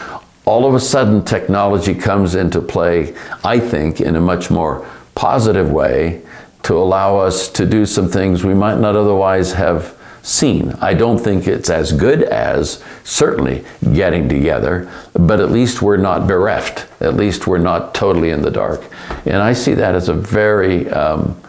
all 0.46 0.68
of 0.68 0.76
a 0.76 0.80
sudden, 0.80 1.26
technology 1.26 1.96
comes 1.96 2.36
into 2.36 2.62
play, 2.62 3.16
I 3.44 3.60
think, 3.60 4.00
in 4.00 4.16
a 4.16 4.22
much 4.22 4.52
more 4.52 4.88
positive 5.16 5.72
way 5.72 6.22
to 6.64 6.76
allow 6.76 7.18
us 7.18 7.50
to 7.50 7.66
do 7.66 7.86
some 7.86 8.10
things 8.10 8.44
we 8.44 8.54
might 8.54 8.80
not 8.80 8.96
otherwise 8.96 9.54
have 9.54 9.96
seen. 10.22 10.72
I 10.82 10.96
don't 10.96 11.20
think 11.20 11.48
it's 11.48 11.70
as 11.70 11.92
good 11.92 12.24
as 12.24 12.84
certainly 13.04 13.64
getting 13.94 14.28
together, 14.28 14.92
but 15.14 15.40
at 15.40 15.52
least 15.52 15.84
we're 15.84 15.98
not 15.98 16.28
bereft. 16.28 16.88
At 17.02 17.16
least 17.16 17.46
we're 17.46 17.60
not 17.60 17.94
totally 17.94 18.32
in 18.32 18.42
the 18.42 18.50
dark. 18.50 18.84
And 19.26 19.38
I 19.38 19.54
see 19.54 19.76
that 19.76 19.94
as 19.94 20.10
a 20.10 20.14
very 20.14 20.90
um, 20.90 21.40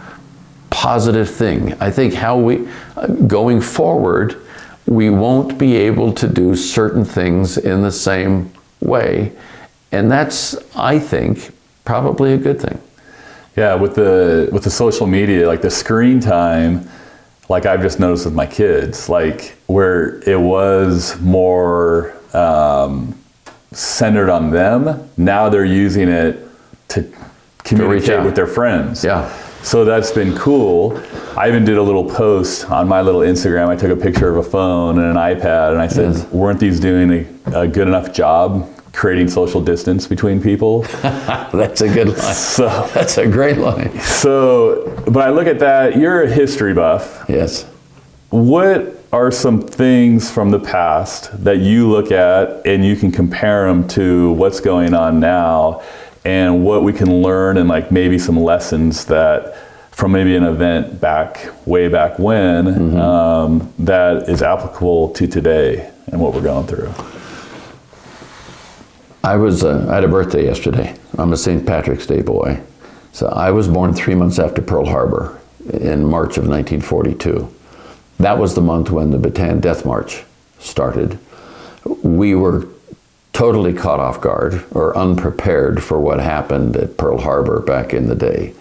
positive 0.69 1.31
thing. 1.31 1.73
I 1.81 1.91
think 1.91 2.13
how 2.13 2.39
we, 2.39 2.69
going 3.27 3.63
forward, 3.63 4.37
we 4.85 5.09
won't 5.09 5.59
be 5.59 5.77
able 5.77 6.13
to 6.13 6.29
do 6.29 6.55
certain 6.55 7.05
things 7.05 7.57
in 7.57 7.83
the 7.83 7.91
same 7.91 8.53
way. 8.81 9.33
And 9.93 10.11
that's, 10.11 10.57
I 10.77 10.99
think, 10.99 11.53
probably 11.85 12.33
a 12.33 12.39
good 12.39 12.61
thing. 12.61 12.81
Yeah, 13.57 13.75
with 13.75 13.95
the 13.95 14.51
with 14.53 14.65
the 14.65 14.71
social 14.71 15.07
media, 15.07 15.47
like 15.47 15.63
the 15.63 15.71
screen 15.71 16.21
time, 16.21 16.87
like 17.49 17.65
I've 17.65 17.81
just 17.81 17.99
noticed 17.99 18.27
with 18.27 18.35
my 18.35 18.47
kids, 18.47 19.09
like 19.09 19.57
where 19.67 20.19
it 20.29 20.39
was 20.39 21.19
more 21.21 22.15
um, 22.35 23.19
centered 23.73 24.29
on 24.29 24.51
them. 24.51 25.09
Now 25.17 25.49
they're 25.49 25.65
using 25.65 26.09
it 26.09 26.47
to 26.89 27.11
communicate 27.65 28.11
out. 28.11 28.27
with 28.27 28.37
their 28.37 28.47
friends. 28.47 29.03
Yeah. 29.03 29.33
So 29.67 29.85
that's 29.85 30.13
been 30.13 30.37
cool. 30.37 30.97
I 31.37 31.49
even 31.49 31.65
did 31.65 31.77
a 31.77 31.83
little 31.83 32.05
post 32.09 32.71
on 32.71 32.87
my 32.87 33.01
little 33.01 33.23
Instagram. 33.23 33.67
I 33.67 33.75
took 33.75 33.91
a 33.91 34.01
picture 34.01 34.29
of 34.29 34.37
a 34.37 34.49
phone 34.49 35.01
and 35.01 35.09
an 35.09 35.17
iPad, 35.17 35.73
and 35.73 35.81
I 35.81 35.89
said, 35.89 36.15
Yes. 36.15 36.31
"Weren't 36.31 36.61
these 36.61 36.79
doing 36.79 37.27
a, 37.47 37.63
a 37.63 37.67
good 37.67 37.89
enough 37.89 38.13
job 38.13 38.71
creating 38.93 39.27
social 39.27 39.61
distance 39.61 40.07
between 40.07 40.41
people?" 40.41 40.83
That's 41.03 41.81
a 41.81 41.93
good 41.93 42.11
line. 42.11 42.35
so. 42.35 42.89
That's 42.95 43.19
a 43.19 43.27
great 43.27 43.59
line. 43.59 43.99
So, 43.99 45.03
but 45.09 45.27
I 45.27 45.31
look 45.31 45.49
at 45.49 45.59
that, 45.59 45.97
you're 45.99 46.23
a 46.23 46.31
history 46.31 46.73
buff. 46.73 47.25
Yes. 47.29 47.65
What 48.31 49.03
are 49.13 49.33
some 49.33 49.61
things 49.61 50.31
from 50.31 50.51
the 50.51 50.61
past 50.61 51.43
that 51.43 51.59
you 51.59 51.91
look 51.91 52.13
at 52.13 52.65
and 52.65 52.85
you 52.85 52.95
can 52.95 53.11
compare 53.11 53.67
them 53.67 53.89
to 53.89 54.31
what's 54.33 54.61
going 54.61 54.95
on 54.95 55.19
now 55.19 55.83
and 56.27 56.65
what 56.65 56.83
we 56.83 56.93
can 56.93 57.23
learn 57.23 57.57
and 57.57 57.69
like 57.69 57.93
maybe 57.93 58.19
some 58.19 58.37
lessons 58.37 59.05
that 59.05 59.57
from 59.93 60.11
maybe 60.11 60.35
an 60.35 60.43
event 60.43 61.01
back 61.01 61.49
way 61.67 61.87
back 61.87 62.19
when 62.19 62.99
um, 62.99 63.73
that 63.79 64.29
is 64.29 64.43
applicable 64.43 65.11
to 65.11 65.29
today 65.29 65.89
and 66.09 66.21
what 66.21 66.35
we're 66.35 66.43
going 66.43 66.67
through? 66.67 66.93
I 69.23 69.37
was 69.37 69.63
uh, 69.63 69.87
I 69.89 69.95
had 69.95 70.05
a 70.05 70.09
birthday 70.09 70.45
yesterday. 70.45 70.97
I'm 71.17 71.33
a 71.33 71.37
St. 71.37 71.65
Patrick's 71.65 72.09
Day 72.09 72.23
boy. 72.23 72.61
So 73.13 73.29
I 73.29 73.53
was 73.53 73.69
born 73.69 73.95
three 73.95 74.17
months 74.17 74.41
after 74.41 74.61
Pearl 74.61 74.85
Harbor 74.85 75.39
in 75.73 76.05
March 76.05 76.39
of 76.39 76.49
1942. 76.49 77.55
That 78.19 78.37
was 78.37 78.57
the 78.57 78.61
month 78.61 78.91
when 78.91 79.11
the 79.13 79.19
Bataan 79.19 79.61
Death 79.61 79.85
March 79.85 80.25
started. 80.59 81.21
We 82.03 82.35
were 82.35 82.67
totally 83.37 83.75
caught 83.75 84.01
off 84.01 84.19
guard 84.19 84.65
or 84.71 84.97
unprepared 84.97 85.83
for 85.83 86.01
what 86.01 86.19
happened 86.19 86.75
at 86.75 86.97
Pearl 86.97 87.19
Harbor 87.19 87.61
back 87.61 87.93
in 87.93 88.09
the 88.09 88.15
day. 88.15 88.55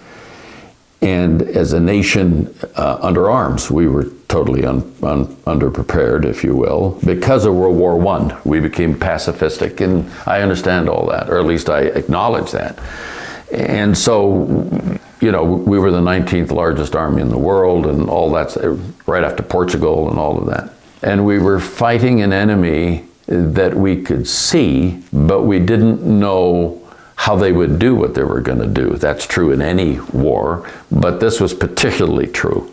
And 1.01 1.41
as 1.41 1.71
a 1.71 1.79
nation 1.79 2.53
uh, 2.75 2.97
under 3.01 3.29
arms, 3.29 3.71
we 3.71 3.87
were 3.87 4.07
totally 4.27 4.65
un, 4.65 4.79
un, 5.01 5.27
underprepared, 5.45 6.25
if 6.25 6.43
you 6.43 6.57
will. 6.57 6.99
Because 7.05 7.45
of 7.45 7.53
World 7.53 7.77
War 7.77 8.05
I, 8.05 8.41
we 8.43 8.59
became 8.59 8.95
pacifistic, 8.95 9.79
and 9.79 10.11
I 10.27 10.41
understand 10.41 10.89
all 10.89 11.07
that, 11.07 11.29
or 11.29 11.39
at 11.39 11.45
least 11.45 11.69
I 11.69 11.83
acknowledge 11.83 12.51
that. 12.51 12.77
And 13.53 13.97
so, 13.97 14.99
you 15.21 15.31
know, 15.31 15.45
we 15.45 15.79
were 15.79 15.91
the 15.91 16.01
19th 16.01 16.51
largest 16.51 16.97
army 16.97 17.21
in 17.21 17.29
the 17.29 17.37
world, 17.37 17.85
and 17.85 18.09
all 18.09 18.29
that's 18.29 18.57
right 19.05 19.23
after 19.23 19.41
Portugal 19.41 20.09
and 20.09 20.19
all 20.19 20.37
of 20.37 20.47
that. 20.47 20.73
And 21.01 21.25
we 21.25 21.39
were 21.39 21.61
fighting 21.61 22.21
an 22.21 22.33
enemy 22.33 23.04
that 23.27 23.73
we 23.73 24.01
could 24.01 24.27
see, 24.27 25.03
but 25.11 25.43
we 25.43 25.59
didn't 25.59 26.03
know 26.03 26.81
how 27.15 27.35
they 27.35 27.51
would 27.51 27.79
do 27.79 27.95
what 27.95 28.13
they 28.13 28.23
were 28.23 28.41
going 28.41 28.59
to 28.59 28.67
do. 28.67 28.91
That's 28.97 29.25
true 29.25 29.51
in 29.51 29.61
any 29.61 29.99
war, 29.99 30.69
but 30.91 31.19
this 31.19 31.39
was 31.39 31.53
particularly 31.53 32.27
true. 32.27 32.71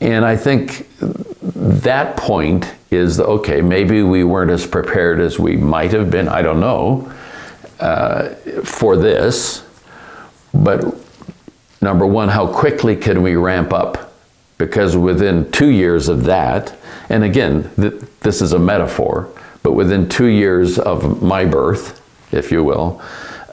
And 0.00 0.24
I 0.24 0.36
think 0.36 0.88
that 1.00 2.16
point 2.16 2.66
is 2.90 3.16
the, 3.16 3.24
okay, 3.24 3.60
maybe 3.62 4.02
we 4.02 4.24
weren't 4.24 4.50
as 4.50 4.66
prepared 4.66 5.20
as 5.20 5.38
we 5.38 5.56
might 5.56 5.92
have 5.92 6.10
been, 6.10 6.28
I 6.28 6.42
don't 6.42 6.60
know, 6.60 7.10
uh, 7.78 8.30
for 8.64 8.96
this, 8.96 9.64
but 10.52 10.84
number 11.80 12.04
one, 12.04 12.28
how 12.28 12.46
quickly 12.52 12.96
can 12.96 13.22
we 13.22 13.36
ramp 13.36 13.72
up? 13.72 14.12
Because 14.58 14.96
within 14.96 15.50
two 15.50 15.70
years 15.70 16.08
of 16.08 16.24
that, 16.24 16.74
and 17.08 17.24
again, 17.24 17.70
th- 17.76 17.94
this 18.20 18.42
is 18.42 18.52
a 18.52 18.58
metaphor, 18.58 19.28
but 19.62 19.72
within 19.72 20.08
two 20.08 20.26
years 20.26 20.78
of 20.78 21.22
my 21.22 21.44
birth, 21.44 22.00
if 22.32 22.50
you 22.50 22.64
will, 22.64 23.02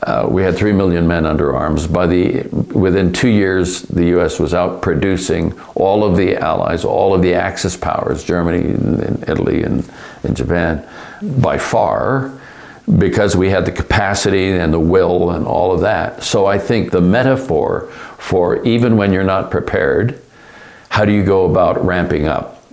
uh, 0.04 0.26
we 0.30 0.42
had 0.42 0.56
three 0.56 0.72
million 0.72 1.08
men 1.08 1.26
under 1.26 1.56
arms. 1.56 1.86
By 1.86 2.08
the 2.08 2.44
within 2.74 3.12
two 3.12 3.28
years, 3.28 3.82
the 3.84 4.06
U.S. 4.08 4.40
was 4.40 4.54
out 4.54 4.82
producing 4.82 5.60
all 5.76 6.04
of 6.06 6.16
the 6.16 6.38
allies, 6.38 6.86
all 6.86 7.14
of 7.14 7.22
the 7.22 7.34
Axis 7.34 7.76
powers, 7.76 8.24
Germany, 8.24 8.74
and 8.74 9.28
Italy, 9.28 9.64
and, 9.64 9.90
and 10.24 10.38
Japan, 10.38 10.88
by 11.42 11.58
far, 11.58 12.32
because 12.98 13.36
we 13.36 13.50
had 13.50 13.66
the 13.66 13.72
capacity 13.72 14.52
and 14.52 14.74
the 14.74 14.80
will 14.80 15.32
and 15.32 15.46
all 15.46 15.74
of 15.74 15.82
that. 15.82 16.24
So 16.24 16.46
I 16.46 16.58
think 16.58 16.92
the 16.92 17.02
metaphor 17.02 17.92
for 18.18 18.64
even 18.66 18.96
when 18.96 19.12
you're 19.12 19.24
not 19.24 19.52
prepared, 19.52 20.22
how 20.90 21.04
do 21.04 21.12
you 21.12 21.24
go 21.24 21.46
about 21.50 21.84
ramping 21.86 22.26
up? 22.26 22.64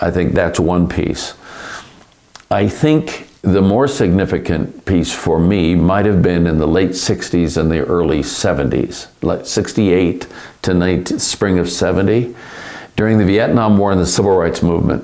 I 0.00 0.10
think 0.10 0.32
that's 0.32 0.60
one 0.60 0.88
piece. 0.88 1.34
I 2.50 2.66
think 2.66 3.28
the 3.42 3.60
more 3.60 3.86
significant 3.86 4.86
piece 4.86 5.12
for 5.12 5.38
me 5.38 5.74
might 5.74 6.06
have 6.06 6.22
been 6.22 6.46
in 6.46 6.58
the 6.58 6.66
late 6.66 6.90
60s 6.90 7.58
and 7.58 7.70
the 7.70 7.84
early 7.84 8.20
70s, 8.20 9.08
like 9.22 9.44
68 9.44 10.26
to 10.62 10.74
19, 10.74 11.18
spring 11.18 11.58
of 11.58 11.70
70, 11.70 12.34
during 12.96 13.18
the 13.18 13.24
Vietnam 13.24 13.76
War 13.76 13.92
and 13.92 14.00
the 14.00 14.06
Civil 14.06 14.34
Rights 14.36 14.62
Movement. 14.62 15.02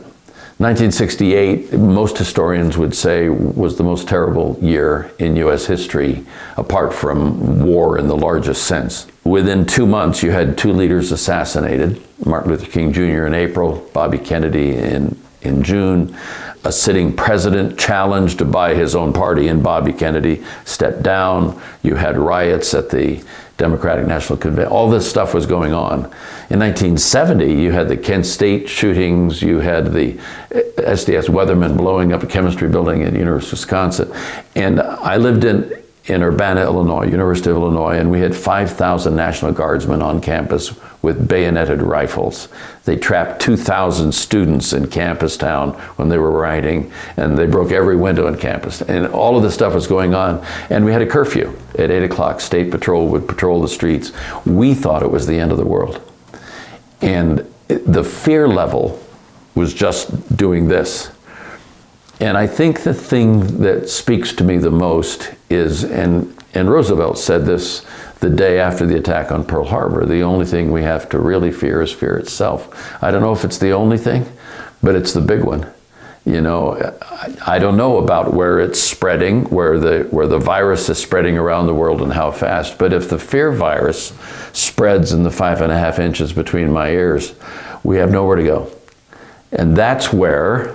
1968, 0.59 1.75
most 1.75 2.17
historians 2.17 2.79
would 2.79 2.95
say, 2.95 3.29
was 3.29 3.77
the 3.77 3.85
most 3.85 4.09
terrible 4.09 4.57
year 4.63 5.11
in 5.19 5.37
US 5.37 5.67
history, 5.67 6.25
apart 6.57 6.95
from 6.95 7.67
war 7.67 7.99
in 7.99 8.09
the 8.09 8.17
largest 8.17 8.65
sense. 8.65 9.07
Within 9.25 9.67
two 9.67 9.87
months, 9.87 10.23
you 10.23 10.31
had 10.31 10.57
two 10.57 10.73
leaders 10.73 11.13
assassinated 11.13 12.01
Martin 12.25 12.53
Luther 12.53 12.71
King 12.71 12.93
Jr. 12.93 13.27
in 13.27 13.35
April, 13.35 13.89
Bobby 13.93 14.19
Kennedy 14.19 14.75
in, 14.75 15.21
in 15.43 15.63
June 15.63 16.17
a 16.65 16.73
sitting 16.73 17.15
president 17.15 17.79
challenged 17.79 18.51
by 18.51 18.75
his 18.75 18.95
own 18.95 19.13
party 19.13 19.49
and 19.49 19.63
Bobby 19.63 19.93
Kennedy 19.93 20.43
stepped 20.65 21.03
down. 21.03 21.61
You 21.83 21.95
had 21.95 22.17
riots 22.17 22.73
at 22.73 22.91
the 22.91 23.23
Democratic 23.57 24.07
National 24.07 24.39
Convention. 24.39 24.73
All 24.73 24.89
this 24.89 25.09
stuff 25.09 25.35
was 25.35 25.47
going 25.47 25.73
on. 25.73 26.05
In 26.51 26.59
1970, 26.59 27.53
you 27.53 27.71
had 27.71 27.89
the 27.89 27.97
Kent 27.97 28.27
State 28.27 28.69
shootings. 28.69 29.43
You 29.43 29.61
had 29.61 29.93
the 29.93 30.15
SDS 30.51 31.29
Weatherman 31.29 31.77
blowing 31.77 32.13
up 32.13 32.23
a 32.23 32.27
chemistry 32.27 32.69
building 32.69 33.03
at 33.03 33.13
the 33.13 33.19
University 33.19 33.51
of 33.51 33.53
Wisconsin. 33.53 34.13
And 34.57 34.81
I 34.81 35.19
lived 35.19 35.45
in 35.45 35.84
in 36.07 36.23
Urbana, 36.23 36.63
Illinois, 36.63 37.07
University 37.07 37.51
of 37.51 37.57
Illinois, 37.57 37.99
and 37.99 38.11
we 38.11 38.21
had 38.21 38.35
5,000 38.37 39.17
National 39.17 39.53
Guardsmen 39.53 40.03
on 40.03 40.21
campus 40.21 40.75
with 41.01 41.27
bayoneted 41.27 41.81
rifles. 41.81 42.49
They 42.85 42.97
trapped 42.97 43.41
2,000 43.41 44.13
students 44.13 44.75
in 44.75 44.89
campus 44.89 45.37
town 45.37 45.71
when 45.97 46.11
they 46.11 46.19
were 46.19 46.31
rioting, 46.31 46.93
and 47.17 47.39
they 47.39 47.47
broke 47.47 47.73
every 47.73 47.97
window 47.97 48.27
in 48.27 48.37
campus. 48.37 48.83
And 48.83 49.07
all 49.09 49.37
of 49.37 49.43
this 49.43 49.55
stuff 49.55 49.75
was 49.75 49.87
going 49.87 50.15
on. 50.15 50.45
And 50.69 50.85
we 50.85 50.93
had 50.93 51.01
a 51.01 51.07
curfew 51.07 51.59
at 51.79 51.91
8 51.91 52.05
o'clock. 52.05 52.41
State 52.41 52.71
Patrol 52.71 53.09
would 53.09 53.27
patrol 53.27 53.63
the 53.63 53.69
streets. 53.69 54.13
We 54.45 54.75
thought 54.75 55.03
it 55.03 55.11
was 55.11 55.27
the 55.27 55.39
end 55.39 55.53
of 55.53 55.59
the 55.59 55.67
world. 55.67 56.01
And 57.01 57.51
the 57.69 58.05
fear 58.05 58.47
level 58.47 59.03
was 59.55 59.73
just 59.73 60.37
doing 60.37 60.69
this. 60.69 61.11
And 62.25 62.39
I 62.39 62.47
think 62.47 62.85
the 62.85 62.95
thing 62.95 63.59
that 63.59 63.91
speaks 63.91 64.33
to 64.37 64.45
me 64.45 64.57
the 64.57 64.71
most 64.71 65.35
is, 65.51 65.85
and, 65.85 66.35
and 66.55 66.71
Roosevelt 66.71 67.19
said 67.19 67.45
this 67.45 67.85
the 68.21 68.31
day 68.31 68.59
after 68.59 68.87
the 68.87 68.97
attack 68.97 69.31
on 69.31 69.45
Pearl 69.45 69.67
Harbor, 69.67 70.07
the 70.07 70.23
only 70.23 70.47
thing 70.47 70.73
we 70.73 70.83
have 70.85 71.07
to 71.11 71.19
really 71.19 71.53
fear 71.53 71.83
is 71.83 71.93
fear 71.93 72.17
itself. 72.17 73.03
I 73.03 73.11
don't 73.11 73.21
know 73.21 73.35
if 73.35 73.45
it's 73.45 73.59
the 73.59 73.73
only 73.73 73.99
thing, 73.99 74.25
but 74.83 74.95
it's 74.95 75.13
the 75.13 75.21
big 75.21 75.45
one. 75.45 75.71
You 76.25 76.41
know, 76.41 76.95
I, 77.03 77.57
I 77.57 77.59
don't 77.59 77.77
know 77.77 77.99
about 77.99 78.33
where 78.33 78.59
it's 78.59 78.81
spreading, 78.81 79.45
where 79.51 79.79
the, 79.79 80.05
where 80.05 80.27
the 80.27 80.39
virus 80.39 80.89
is 80.89 80.97
spreading 80.97 81.37
around 81.37 81.67
the 81.67 81.75
world 81.75 82.01
and 82.01 82.11
how 82.11 82.31
fast, 82.31 82.79
but 82.79 82.95
if 82.95 83.11
the 83.11 83.19
fear 83.19 83.53
virus 83.53 84.15
spreads 84.55 85.13
in 85.13 85.25
the 85.25 85.31
five 85.31 85.61
and 85.61 85.71
a 85.71 85.79
half 85.79 85.99
inches 85.99 86.33
between 86.33 86.73
my 86.73 86.89
ears, 86.89 87.35
we 87.83 87.99
have 87.99 88.11
nowhere 88.11 88.37
to 88.37 88.45
go. 88.45 88.73
And 89.53 89.77
that's 89.77 90.11
where 90.11 90.75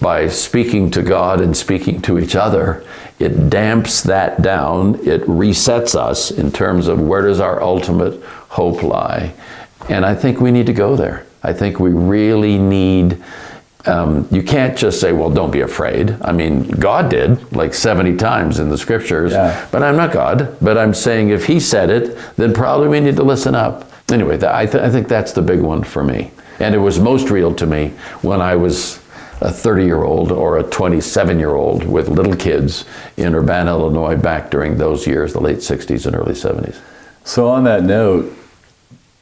by 0.00 0.28
speaking 0.28 0.90
to 0.90 1.02
God 1.02 1.40
and 1.40 1.56
speaking 1.56 2.02
to 2.02 2.18
each 2.18 2.34
other, 2.34 2.84
it 3.18 3.48
damps 3.48 4.02
that 4.02 4.42
down. 4.42 4.96
It 5.06 5.22
resets 5.22 5.94
us 5.94 6.30
in 6.30 6.50
terms 6.50 6.88
of 6.88 7.00
where 7.00 7.22
does 7.22 7.40
our 7.40 7.62
ultimate 7.62 8.22
hope 8.22 8.82
lie. 8.82 9.32
And 9.88 10.04
I 10.04 10.14
think 10.14 10.40
we 10.40 10.50
need 10.50 10.66
to 10.66 10.72
go 10.72 10.96
there. 10.96 11.26
I 11.42 11.52
think 11.52 11.78
we 11.78 11.90
really 11.90 12.58
need. 12.58 13.22
Um, 13.84 14.26
you 14.32 14.42
can't 14.42 14.76
just 14.76 15.00
say, 15.00 15.12
well, 15.12 15.30
don't 15.30 15.52
be 15.52 15.60
afraid. 15.60 16.16
I 16.20 16.32
mean, 16.32 16.68
God 16.68 17.08
did 17.08 17.52
like 17.52 17.72
70 17.72 18.16
times 18.16 18.58
in 18.58 18.68
the 18.68 18.76
scriptures, 18.76 19.30
yeah. 19.30 19.68
but 19.70 19.80
I'm 19.84 19.96
not 19.96 20.12
God. 20.12 20.56
But 20.60 20.76
I'm 20.76 20.92
saying 20.92 21.28
if 21.28 21.46
He 21.46 21.60
said 21.60 21.88
it, 21.88 22.18
then 22.34 22.52
probably 22.52 22.88
we 22.88 22.98
need 22.98 23.14
to 23.14 23.22
listen 23.22 23.54
up. 23.54 23.88
Anyway, 24.10 24.40
I, 24.44 24.66
th- 24.66 24.82
I 24.82 24.90
think 24.90 25.06
that's 25.06 25.32
the 25.32 25.42
big 25.42 25.60
one 25.60 25.84
for 25.84 26.02
me. 26.02 26.32
And 26.58 26.74
it 26.74 26.78
was 26.78 26.98
most 26.98 27.30
real 27.30 27.54
to 27.54 27.66
me 27.66 27.90
when 28.22 28.40
I 28.40 28.56
was 28.56 29.00
a 29.40 29.52
30 29.52 29.84
year 29.84 30.02
old 30.02 30.32
or 30.32 30.58
a 30.58 30.62
27 30.62 31.38
year 31.38 31.54
old 31.54 31.84
with 31.84 32.08
little 32.08 32.34
kids 32.34 32.84
in 33.16 33.34
Urbana, 33.34 33.70
Illinois, 33.70 34.16
back 34.16 34.50
during 34.50 34.76
those 34.76 35.06
years, 35.06 35.32
the 35.32 35.40
late 35.40 35.58
60s 35.58 36.06
and 36.06 36.16
early 36.16 36.32
70s. 36.32 36.78
So, 37.24 37.48
on 37.48 37.64
that 37.64 37.82
note, 37.82 38.32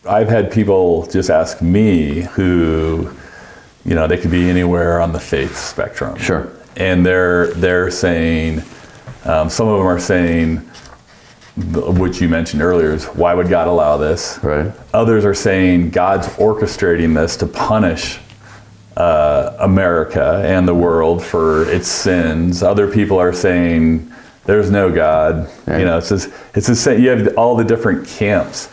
I've 0.06 0.28
had 0.28 0.52
people 0.52 1.06
just 1.06 1.30
ask 1.30 1.62
me 1.62 2.22
who, 2.22 3.10
you 3.84 3.94
know, 3.94 4.06
they 4.06 4.18
could 4.18 4.30
be 4.30 4.50
anywhere 4.50 5.00
on 5.00 5.12
the 5.12 5.20
faith 5.20 5.56
spectrum. 5.56 6.18
Sure. 6.18 6.52
And 6.76 7.04
they're, 7.04 7.48
they're 7.54 7.90
saying, 7.90 8.62
um, 9.24 9.48
some 9.48 9.68
of 9.68 9.78
them 9.78 9.86
are 9.86 9.98
saying, 9.98 10.58
which 11.56 12.20
you 12.20 12.28
mentioned 12.28 12.60
earlier, 12.60 12.92
is 12.92 13.06
why 13.06 13.32
would 13.32 13.48
God 13.48 13.68
allow 13.68 13.96
this? 13.96 14.38
Right. 14.42 14.70
Others 14.92 15.24
are 15.24 15.34
saying 15.34 15.90
God's 15.90 16.26
orchestrating 16.36 17.14
this 17.14 17.36
to 17.38 17.46
punish 17.46 18.18
uh, 18.96 19.56
America 19.60 20.42
and 20.44 20.66
the 20.68 20.74
world 20.74 21.22
for 21.22 21.68
its 21.70 21.88
sins. 21.88 22.62
Other 22.62 22.90
people 22.90 23.18
are 23.18 23.32
saying 23.32 24.10
there's 24.44 24.70
no 24.70 24.92
God. 24.92 25.50
Yeah. 25.66 25.78
You 25.78 25.84
know, 25.84 25.98
it's 25.98 26.10
just, 26.10 26.30
it's 26.54 26.66
the 26.66 26.76
same. 26.76 27.02
You 27.02 27.10
have 27.10 27.36
all 27.36 27.56
the 27.56 27.64
different 27.64 28.06
camps. 28.06 28.66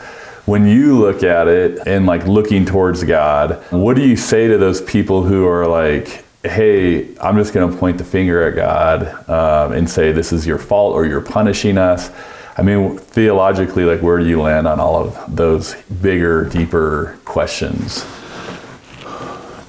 When 0.46 0.68
you 0.68 1.00
look 1.00 1.24
at 1.24 1.48
it 1.48 1.88
and 1.88 2.06
like 2.06 2.26
looking 2.26 2.66
towards 2.66 3.04
God, 3.04 3.64
what 3.70 3.96
do 3.96 4.08
you 4.08 4.16
say 4.16 4.48
to 4.48 4.58
those 4.58 4.82
people 4.82 5.24
who 5.24 5.48
are 5.48 5.68
like, 5.68 6.26
hey, 6.44 7.16
I'm 7.20 7.38
just 7.38 7.54
going 7.54 7.72
to 7.72 7.78
point 7.78 7.98
the 7.98 8.04
finger 8.04 8.48
at 8.48 8.56
God 8.56 9.30
um, 9.30 9.74
and 9.74 9.90
say 9.90 10.12
this 10.12 10.34
is 10.34 10.46
your 10.46 10.58
fault 10.58 10.96
or 10.96 11.06
you're 11.06 11.22
punishing 11.22 11.78
us? 11.78 12.12
I 12.58 12.64
mean, 12.64 12.98
theologically, 12.98 13.86
like 13.86 14.02
where 14.02 14.18
do 14.18 14.28
you 14.28 14.42
land 14.42 14.68
on 14.68 14.80
all 14.80 14.96
of 15.02 15.36
those 15.36 15.76
bigger, 16.02 16.46
deeper 16.46 17.18
questions? 17.24 18.04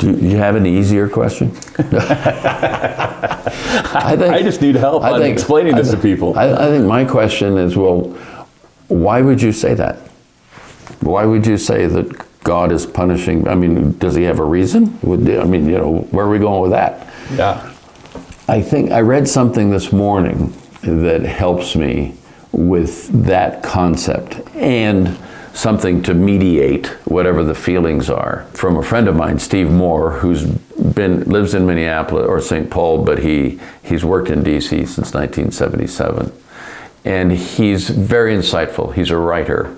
Do 0.03 0.11
you 0.11 0.37
have 0.37 0.57
an 0.57 0.67
easier 0.67 1.09
question? 1.09 1.57
I, 1.79 1.85
think, 4.19 4.35
I 4.35 4.43
just 4.43 4.61
need 4.61 4.75
help 4.75 5.05
I 5.05 5.17
think, 5.17 5.33
explaining 5.33 5.77
this 5.77 5.93
to 5.93 5.97
people. 5.97 6.37
I, 6.37 6.53
I 6.53 6.67
think 6.71 6.87
my 6.87 7.05
question 7.05 7.57
is 7.57 7.77
well, 7.77 8.09
why 8.89 9.23
would 9.23 9.41
you 9.41 9.53
say 9.53 9.75
that? 9.75 9.99
Why 11.03 11.25
would 11.25 11.47
you 11.47 11.57
say 11.57 11.87
that 11.87 12.27
God 12.43 12.73
is 12.73 12.85
punishing? 12.85 13.47
I 13.47 13.55
mean, 13.55 13.97
does 13.99 14.17
he 14.17 14.25
have 14.25 14.41
a 14.41 14.45
reason? 14.45 14.99
Would, 15.03 15.31
I 15.31 15.45
mean, 15.45 15.69
you 15.69 15.79
know, 15.79 15.99
where 16.11 16.27
are 16.27 16.31
we 16.31 16.41
going 16.41 16.63
with 16.63 16.73
that? 16.73 17.07
Yeah. 17.35 17.73
I 18.49 18.61
think 18.61 18.91
I 18.91 19.03
read 19.03 19.29
something 19.29 19.71
this 19.71 19.93
morning 19.93 20.53
that 20.83 21.23
helps 21.23 21.77
me 21.77 22.17
with 22.51 23.07
that 23.25 23.63
concept. 23.63 24.41
And 24.57 25.17
something 25.55 26.03
to 26.03 26.15
mediate 26.15 26.87
whatever 27.05 27.45
the 27.45 27.55
feelings 27.55 28.09
are. 28.09 28.47
From 28.53 28.77
a 28.77 28.83
friend 28.83 29.09
of 29.09 29.17
mine, 29.17 29.39
Steve 29.39 29.71
Moore, 29.71 30.13
who's 30.13 30.45
been 30.45 31.25
lives 31.25 31.55
in 31.55 31.67
Minneapolis 31.67 32.27
or 32.27 32.41
St. 32.41 32.71
Paul, 32.71 33.05
but 33.05 33.19
he 33.19 33.61
he's 33.83 34.05
worked 34.05 34.31
in 34.31 34.43
D.C. 34.43 34.87
since 34.87 35.15
1977, 35.15 36.33
and 37.05 37.33
he's 37.33 37.91
very 37.91 38.35
insightful. 38.35 38.95
He's 38.95 39.11
a 39.11 39.17
writer, 39.17 39.77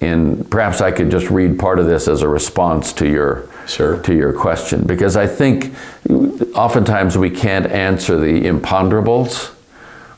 and 0.00 0.50
perhaps 0.50 0.80
I 0.80 0.90
could 0.90 1.10
just 1.10 1.30
read 1.30 1.58
part 1.58 1.78
of 1.78 1.86
this 1.86 2.08
as 2.08 2.22
a 2.22 2.28
response 2.28 2.92
to 2.94 3.08
your 3.08 3.48
sure. 3.66 4.00
to 4.02 4.14
your 4.14 4.32
question 4.32 4.84
because 4.86 5.16
I 5.16 5.26
think 5.26 5.74
oftentimes 6.54 7.16
we 7.16 7.30
can't 7.30 7.66
answer 7.66 8.18
the 8.18 8.42
imponderables, 8.42 9.54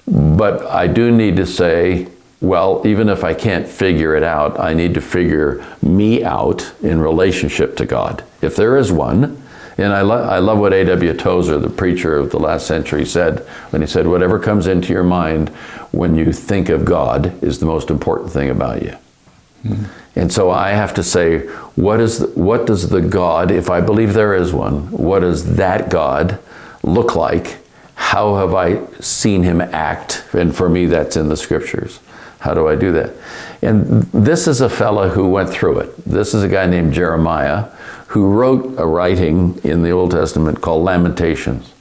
but 0.06 0.64
I 0.66 0.86
do 0.86 1.10
need 1.10 1.36
to 1.36 1.46
say 1.46 2.08
well, 2.40 2.82
even 2.86 3.08
if 3.08 3.24
I 3.24 3.34
can't 3.34 3.66
figure 3.66 4.14
it 4.14 4.22
out, 4.22 4.60
I 4.60 4.72
need 4.72 4.94
to 4.94 5.00
figure 5.00 5.64
me 5.82 6.22
out 6.22 6.72
in 6.82 7.00
relationship 7.00 7.76
to 7.78 7.86
God. 7.86 8.22
If 8.40 8.54
there 8.54 8.76
is 8.76 8.92
one, 8.92 9.42
and 9.76 9.92
I, 9.92 10.02
lo- 10.02 10.22
I 10.22 10.38
love 10.38 10.58
what 10.58 10.72
A.W. 10.72 11.14
Tozer, 11.14 11.58
the 11.58 11.70
preacher 11.70 12.16
of 12.16 12.30
the 12.30 12.38
last 12.38 12.66
century, 12.66 13.04
said 13.04 13.40
when 13.70 13.82
he 13.82 13.88
said, 13.88 14.06
Whatever 14.06 14.38
comes 14.38 14.66
into 14.66 14.92
your 14.92 15.04
mind 15.04 15.50
when 15.92 16.16
you 16.16 16.32
think 16.32 16.68
of 16.68 16.84
God 16.84 17.42
is 17.42 17.58
the 17.58 17.66
most 17.66 17.90
important 17.90 18.30
thing 18.30 18.50
about 18.50 18.82
you. 18.82 18.96
Hmm. 19.62 19.84
And 20.16 20.32
so 20.32 20.50
I 20.50 20.70
have 20.70 20.94
to 20.94 21.04
say, 21.04 21.46
what 21.76 22.00
is 22.00 22.18
the, 22.18 22.26
what 22.28 22.66
does 22.66 22.88
the 22.88 23.00
God, 23.00 23.52
if 23.52 23.70
I 23.70 23.80
believe 23.80 24.14
there 24.14 24.34
is 24.34 24.52
one, 24.52 24.90
what 24.90 25.20
does 25.20 25.56
that 25.56 25.90
God 25.90 26.40
look 26.82 27.14
like? 27.14 27.58
How 27.94 28.34
have 28.36 28.52
I 28.52 28.84
seen 29.00 29.44
him 29.44 29.60
act? 29.60 30.24
And 30.32 30.54
for 30.54 30.68
me, 30.68 30.86
that's 30.86 31.16
in 31.16 31.28
the 31.28 31.36
scriptures. 31.36 32.00
How 32.40 32.54
do 32.54 32.68
I 32.68 32.76
do 32.76 32.92
that? 32.92 33.14
And 33.62 34.02
this 34.12 34.46
is 34.46 34.60
a 34.60 34.68
fella 34.68 35.08
who 35.08 35.28
went 35.28 35.50
through 35.50 35.80
it. 35.80 36.04
This 36.04 36.34
is 36.34 36.42
a 36.42 36.48
guy 36.48 36.66
named 36.66 36.92
Jeremiah 36.92 37.64
who 38.08 38.32
wrote 38.32 38.78
a 38.78 38.86
writing 38.86 39.60
in 39.64 39.82
the 39.82 39.90
Old 39.90 40.12
Testament 40.12 40.60
called 40.60 40.84
Lamentations. 40.84 41.72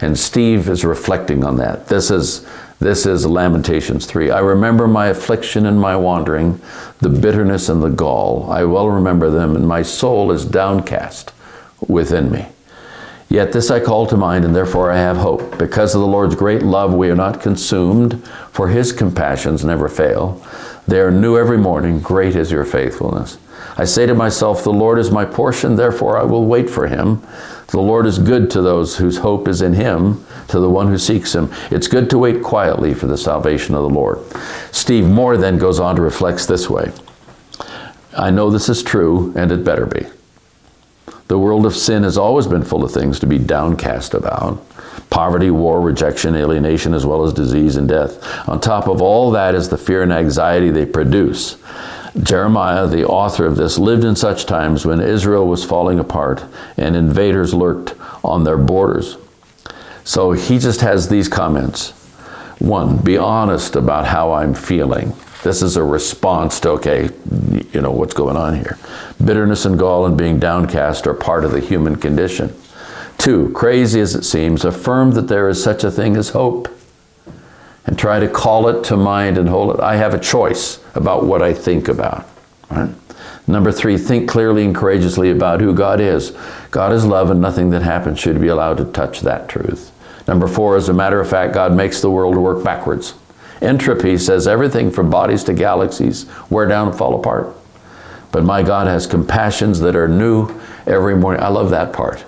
And 0.00 0.18
Steve 0.18 0.68
is 0.68 0.84
reflecting 0.84 1.44
on 1.44 1.56
that. 1.56 1.88
This 1.88 2.10
is 2.10 2.46
this 2.80 3.06
is 3.06 3.26
Lamentations 3.26 4.06
3. 4.06 4.30
I 4.30 4.38
remember 4.38 4.86
my 4.86 5.08
affliction 5.08 5.66
and 5.66 5.80
my 5.80 5.96
wandering, 5.96 6.60
the 7.00 7.08
bitterness 7.08 7.68
and 7.68 7.82
the 7.82 7.88
gall. 7.88 8.48
I 8.52 8.62
well 8.64 8.88
remember 8.88 9.30
them, 9.30 9.56
and 9.56 9.66
my 9.66 9.82
soul 9.82 10.30
is 10.30 10.44
downcast 10.44 11.32
within 11.88 12.30
me. 12.30 12.46
Yet 13.28 13.52
this 13.52 13.70
I 13.70 13.80
call 13.80 14.06
to 14.06 14.16
mind, 14.16 14.44
and 14.44 14.56
therefore 14.56 14.90
I 14.90 14.96
have 14.96 15.18
hope. 15.18 15.58
Because 15.58 15.94
of 15.94 16.00
the 16.00 16.06
Lord's 16.06 16.34
great 16.34 16.62
love, 16.62 16.94
we 16.94 17.10
are 17.10 17.16
not 17.16 17.42
consumed, 17.42 18.26
for 18.52 18.68
his 18.68 18.92
compassions 18.92 19.64
never 19.64 19.88
fail. 19.88 20.42
They 20.86 21.00
are 21.00 21.10
new 21.10 21.36
every 21.36 21.58
morning. 21.58 22.00
Great 22.00 22.34
is 22.34 22.50
your 22.50 22.64
faithfulness. 22.64 23.36
I 23.76 23.84
say 23.84 24.06
to 24.06 24.14
myself, 24.14 24.64
The 24.64 24.72
Lord 24.72 24.98
is 24.98 25.10
my 25.10 25.26
portion, 25.26 25.76
therefore 25.76 26.16
I 26.16 26.22
will 26.22 26.46
wait 26.46 26.70
for 26.70 26.86
him. 26.86 27.22
The 27.68 27.80
Lord 27.80 28.06
is 28.06 28.18
good 28.18 28.50
to 28.52 28.62
those 28.62 28.96
whose 28.96 29.18
hope 29.18 29.46
is 29.46 29.60
in 29.60 29.74
him, 29.74 30.24
to 30.48 30.58
the 30.58 30.70
one 30.70 30.88
who 30.88 30.96
seeks 30.96 31.34
him. 31.34 31.52
It's 31.70 31.86
good 31.86 32.08
to 32.08 32.18
wait 32.18 32.42
quietly 32.42 32.94
for 32.94 33.06
the 33.06 33.18
salvation 33.18 33.74
of 33.74 33.82
the 33.82 33.90
Lord. 33.90 34.20
Steve 34.72 35.04
Moore 35.04 35.36
then 35.36 35.58
goes 35.58 35.78
on 35.78 35.96
to 35.96 36.02
reflect 36.02 36.48
this 36.48 36.70
way 36.70 36.92
I 38.16 38.30
know 38.30 38.48
this 38.48 38.70
is 38.70 38.82
true, 38.82 39.34
and 39.36 39.52
it 39.52 39.64
better 39.64 39.84
be. 39.84 40.06
The 41.28 41.38
world 41.38 41.66
of 41.66 41.76
sin 41.76 42.02
has 42.04 42.18
always 42.18 42.46
been 42.46 42.64
full 42.64 42.84
of 42.84 42.90
things 42.90 43.20
to 43.20 43.26
be 43.26 43.38
downcast 43.38 44.14
about 44.14 44.64
poverty, 45.10 45.50
war, 45.50 45.80
rejection, 45.80 46.34
alienation, 46.34 46.94
as 46.94 47.06
well 47.06 47.24
as 47.24 47.32
disease 47.32 47.76
and 47.76 47.88
death. 47.88 48.48
On 48.48 48.60
top 48.60 48.88
of 48.88 49.00
all 49.00 49.30
that 49.32 49.54
is 49.54 49.68
the 49.68 49.78
fear 49.78 50.02
and 50.02 50.12
anxiety 50.12 50.70
they 50.70 50.86
produce. 50.86 51.56
Jeremiah, 52.22 52.86
the 52.86 53.06
author 53.06 53.46
of 53.46 53.56
this, 53.56 53.78
lived 53.78 54.04
in 54.04 54.16
such 54.16 54.46
times 54.46 54.84
when 54.84 55.00
Israel 55.00 55.46
was 55.46 55.64
falling 55.64 55.98
apart 55.98 56.44
and 56.76 56.96
invaders 56.96 57.54
lurked 57.54 57.94
on 58.24 58.44
their 58.44 58.58
borders. 58.58 59.16
So 60.04 60.32
he 60.32 60.58
just 60.58 60.80
has 60.80 61.08
these 61.08 61.28
comments. 61.28 61.90
One, 62.58 62.96
be 62.96 63.18
honest 63.18 63.76
about 63.76 64.06
how 64.06 64.32
I'm 64.32 64.54
feeling. 64.54 65.12
This 65.42 65.62
is 65.62 65.76
a 65.76 65.82
response 65.82 66.58
to, 66.60 66.70
okay, 66.70 67.10
you 67.72 67.80
know, 67.80 67.92
what's 67.92 68.14
going 68.14 68.36
on 68.36 68.54
here. 68.54 68.78
Bitterness 69.24 69.64
and 69.64 69.78
gall 69.78 70.06
and 70.06 70.16
being 70.16 70.38
downcast 70.38 71.06
are 71.06 71.14
part 71.14 71.44
of 71.44 71.52
the 71.52 71.60
human 71.60 71.96
condition. 71.96 72.54
Two, 73.18 73.50
crazy 73.50 74.00
as 74.00 74.14
it 74.14 74.24
seems, 74.24 74.64
affirm 74.64 75.12
that 75.12 75.28
there 75.28 75.48
is 75.48 75.62
such 75.62 75.84
a 75.84 75.90
thing 75.90 76.16
as 76.16 76.30
hope 76.30 76.68
and 77.86 77.98
try 77.98 78.20
to 78.20 78.28
call 78.28 78.68
it 78.68 78.84
to 78.84 78.96
mind 78.96 79.38
and 79.38 79.48
hold 79.48 79.74
it. 79.74 79.80
I 79.80 79.96
have 79.96 80.12
a 80.12 80.18
choice 80.18 80.80
about 80.94 81.24
what 81.24 81.42
I 81.42 81.54
think 81.54 81.88
about. 81.88 82.28
Right? 82.70 82.94
Number 83.46 83.72
three, 83.72 83.96
think 83.96 84.28
clearly 84.28 84.64
and 84.64 84.74
courageously 84.74 85.30
about 85.30 85.60
who 85.60 85.74
God 85.74 86.00
is. 86.00 86.36
God 86.70 86.92
is 86.92 87.06
love, 87.06 87.30
and 87.30 87.40
nothing 87.40 87.70
that 87.70 87.82
happens 87.82 88.20
should 88.20 88.40
be 88.40 88.48
allowed 88.48 88.76
to 88.76 88.84
touch 88.84 89.20
that 89.20 89.48
truth. 89.48 89.90
Number 90.28 90.46
four, 90.46 90.76
as 90.76 90.90
a 90.90 90.92
matter 90.92 91.18
of 91.18 91.30
fact, 91.30 91.54
God 91.54 91.72
makes 91.72 92.02
the 92.02 92.10
world 92.10 92.36
work 92.36 92.62
backwards. 92.62 93.14
Entropy 93.60 94.18
says 94.18 94.46
everything 94.46 94.90
from 94.90 95.10
bodies 95.10 95.44
to 95.44 95.54
galaxies 95.54 96.26
wear 96.50 96.66
down 96.66 96.88
and 96.88 96.96
fall 96.96 97.18
apart. 97.18 97.54
But 98.30 98.44
my 98.44 98.62
God 98.62 98.86
has 98.86 99.06
compassions 99.06 99.80
that 99.80 99.96
are 99.96 100.08
new 100.08 100.48
every 100.86 101.16
morning. 101.16 101.42
I 101.42 101.48
love 101.48 101.70
that 101.70 101.92
part. 101.92 102.24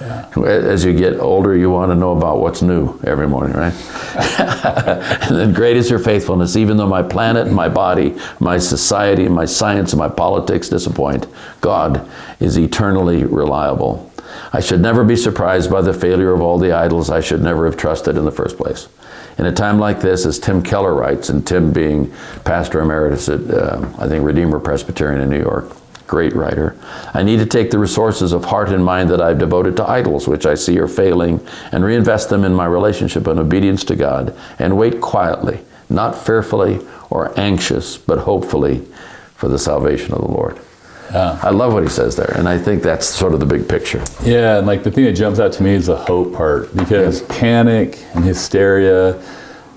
Yeah. 0.00 0.28
As 0.44 0.84
you 0.84 0.92
get 0.92 1.20
older, 1.20 1.56
you 1.56 1.70
want 1.70 1.92
to 1.92 1.94
know 1.94 2.16
about 2.16 2.40
what's 2.40 2.62
new 2.62 2.98
every 3.04 3.28
morning, 3.28 3.56
right? 3.56 3.72
and 5.28 5.36
then 5.36 5.52
great 5.52 5.76
is 5.76 5.88
your 5.88 6.00
faithfulness, 6.00 6.56
even 6.56 6.76
though 6.76 6.88
my 6.88 7.02
planet 7.02 7.46
and 7.46 7.54
my 7.54 7.68
body, 7.68 8.16
my 8.40 8.58
society, 8.58 9.28
my 9.28 9.44
science, 9.44 9.92
and 9.92 10.00
my 10.00 10.08
politics 10.08 10.68
disappoint. 10.68 11.28
God 11.60 12.08
is 12.40 12.58
eternally 12.58 13.24
reliable. 13.24 14.12
I 14.52 14.60
should 14.60 14.80
never 14.80 15.04
be 15.04 15.16
surprised 15.16 15.70
by 15.70 15.80
the 15.80 15.94
failure 15.94 16.32
of 16.32 16.40
all 16.40 16.58
the 16.58 16.72
idols 16.72 17.08
I 17.08 17.20
should 17.20 17.42
never 17.42 17.64
have 17.66 17.76
trusted 17.76 18.16
in 18.16 18.24
the 18.24 18.32
first 18.32 18.56
place. 18.56 18.88
In 19.38 19.46
a 19.46 19.52
time 19.52 19.78
like 19.78 20.00
this, 20.00 20.26
as 20.26 20.38
Tim 20.38 20.62
Keller 20.62 20.94
writes, 20.94 21.28
and 21.28 21.46
Tim 21.46 21.72
being 21.72 22.12
pastor 22.44 22.80
emeritus 22.80 23.28
at, 23.28 23.40
uh, 23.50 23.88
I 23.98 24.06
think, 24.08 24.24
Redeemer 24.24 24.60
Presbyterian 24.60 25.20
in 25.20 25.30
New 25.30 25.40
York, 25.40 25.76
great 26.06 26.34
writer. 26.34 26.76
I 27.14 27.22
need 27.22 27.38
to 27.38 27.46
take 27.46 27.70
the 27.70 27.78
resources 27.78 28.32
of 28.32 28.44
heart 28.44 28.68
and 28.68 28.84
mind 28.84 29.10
that 29.10 29.20
I've 29.20 29.38
devoted 29.38 29.76
to 29.78 29.90
idols, 29.90 30.28
which 30.28 30.46
I 30.46 30.54
see 30.54 30.78
are 30.78 30.88
failing, 30.88 31.44
and 31.72 31.84
reinvest 31.84 32.28
them 32.28 32.44
in 32.44 32.54
my 32.54 32.66
relationship 32.66 33.26
and 33.26 33.40
obedience 33.40 33.84
to 33.84 33.96
God, 33.96 34.36
and 34.58 34.76
wait 34.76 35.00
quietly, 35.00 35.60
not 35.88 36.16
fearfully 36.16 36.80
or 37.10 37.38
anxious, 37.38 37.96
but 37.96 38.20
hopefully 38.20 38.86
for 39.34 39.48
the 39.48 39.58
salvation 39.58 40.12
of 40.12 40.20
the 40.20 40.28
Lord. 40.28 40.60
Yeah. 41.12 41.38
I 41.42 41.50
love 41.50 41.72
what 41.72 41.82
he 41.82 41.88
says 41.88 42.16
there, 42.16 42.32
and 42.36 42.48
I 42.48 42.58
think 42.58 42.82
that's 42.82 43.06
sort 43.06 43.34
of 43.34 43.40
the 43.40 43.46
big 43.46 43.68
picture. 43.68 44.02
Yeah, 44.22 44.58
and 44.58 44.66
like 44.66 44.82
the 44.82 44.90
thing 44.90 45.04
that 45.04 45.12
jumps 45.12 45.38
out 45.38 45.52
to 45.54 45.62
me 45.62 45.70
is 45.70 45.86
the 45.86 45.96
hope 45.96 46.34
part, 46.34 46.74
because 46.74 47.22
panic 47.22 47.98
and 48.14 48.24
hysteria, 48.24 49.22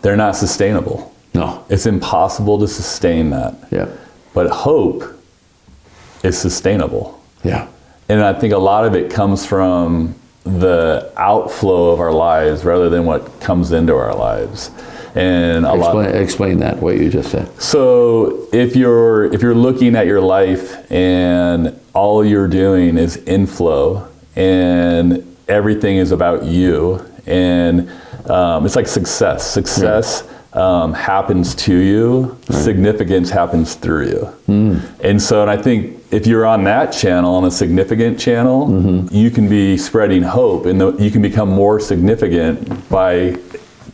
they're 0.02 0.16
not 0.16 0.36
sustainable. 0.36 1.14
No. 1.34 1.64
It's 1.70 1.86
impossible 1.86 2.58
to 2.60 2.68
sustain 2.68 3.30
that. 3.32 3.56
Yeah. 3.72 3.90
But 4.34 4.50
hope 4.50 5.04
is 6.24 6.38
sustainable. 6.38 7.22
Yeah. 7.44 7.68
And 8.10 8.22
I 8.22 8.34
think 8.34 8.54
a 8.54 8.58
lot 8.58 8.86
of 8.86 8.96
it 8.96 9.12
comes 9.12 9.46
from 9.46 10.16
the 10.44 11.12
outflow 11.18 11.92
of 11.92 12.00
our 12.00 12.12
lives 12.12 12.64
rather 12.64 12.90
than 12.90 13.06
what 13.06 13.40
comes 13.42 13.72
into 13.72 13.94
our 13.94 14.16
lives. 14.16 14.72
And 15.16 15.66
a 15.66 15.74
explain, 15.74 15.96
lot, 15.96 16.16
explain 16.16 16.60
that 16.60 16.78
what 16.78 16.98
you 16.98 17.10
just 17.10 17.32
said. 17.32 17.62
So 17.62 18.48
if 18.52 18.76
you're 18.76 19.26
if 19.34 19.42
you're 19.42 19.56
looking 19.56 19.96
at 19.96 20.06
your 20.06 20.22
life 20.22 20.92
and 20.92 21.80
all 21.94 22.24
you're 22.24 22.48
doing 22.48 22.98
is 22.98 23.18
inflow 23.18 24.08
and 24.36 25.36
everything 25.48 25.98
is 25.98 26.12
about 26.12 26.46
you 26.46 27.04
and 27.26 27.90
um, 28.30 28.66
it's 28.66 28.76
like 28.76 28.88
success. 28.88 29.50
Success. 29.50 30.24
Yeah 30.26 30.34
um, 30.58 30.94
happens 30.94 31.54
to 31.54 31.76
you, 31.76 32.38
right. 32.50 32.64
significance 32.64 33.30
happens 33.30 33.76
through 33.76 34.08
you. 34.08 34.34
Mm. 34.48 35.00
And 35.04 35.22
so, 35.22 35.44
and 35.44 35.52
I 35.52 35.58
think 35.58 36.04
if 36.12 36.26
you're 36.26 36.46
on 36.46 36.64
that 36.64 36.88
channel, 36.88 37.36
on 37.36 37.46
a 37.46 37.52
significant 37.52 38.20
channel, 38.20 38.68
mm-hmm. 38.68 39.14
you 39.14 39.30
can 39.30 39.48
be 39.48 39.78
spreading 39.78 40.24
hope 40.24 40.66
and 40.66 41.00
you 41.00 41.12
can 41.12 41.22
become 41.22 41.50
more 41.50 41.80
significant 41.80 42.90
by 42.90 43.38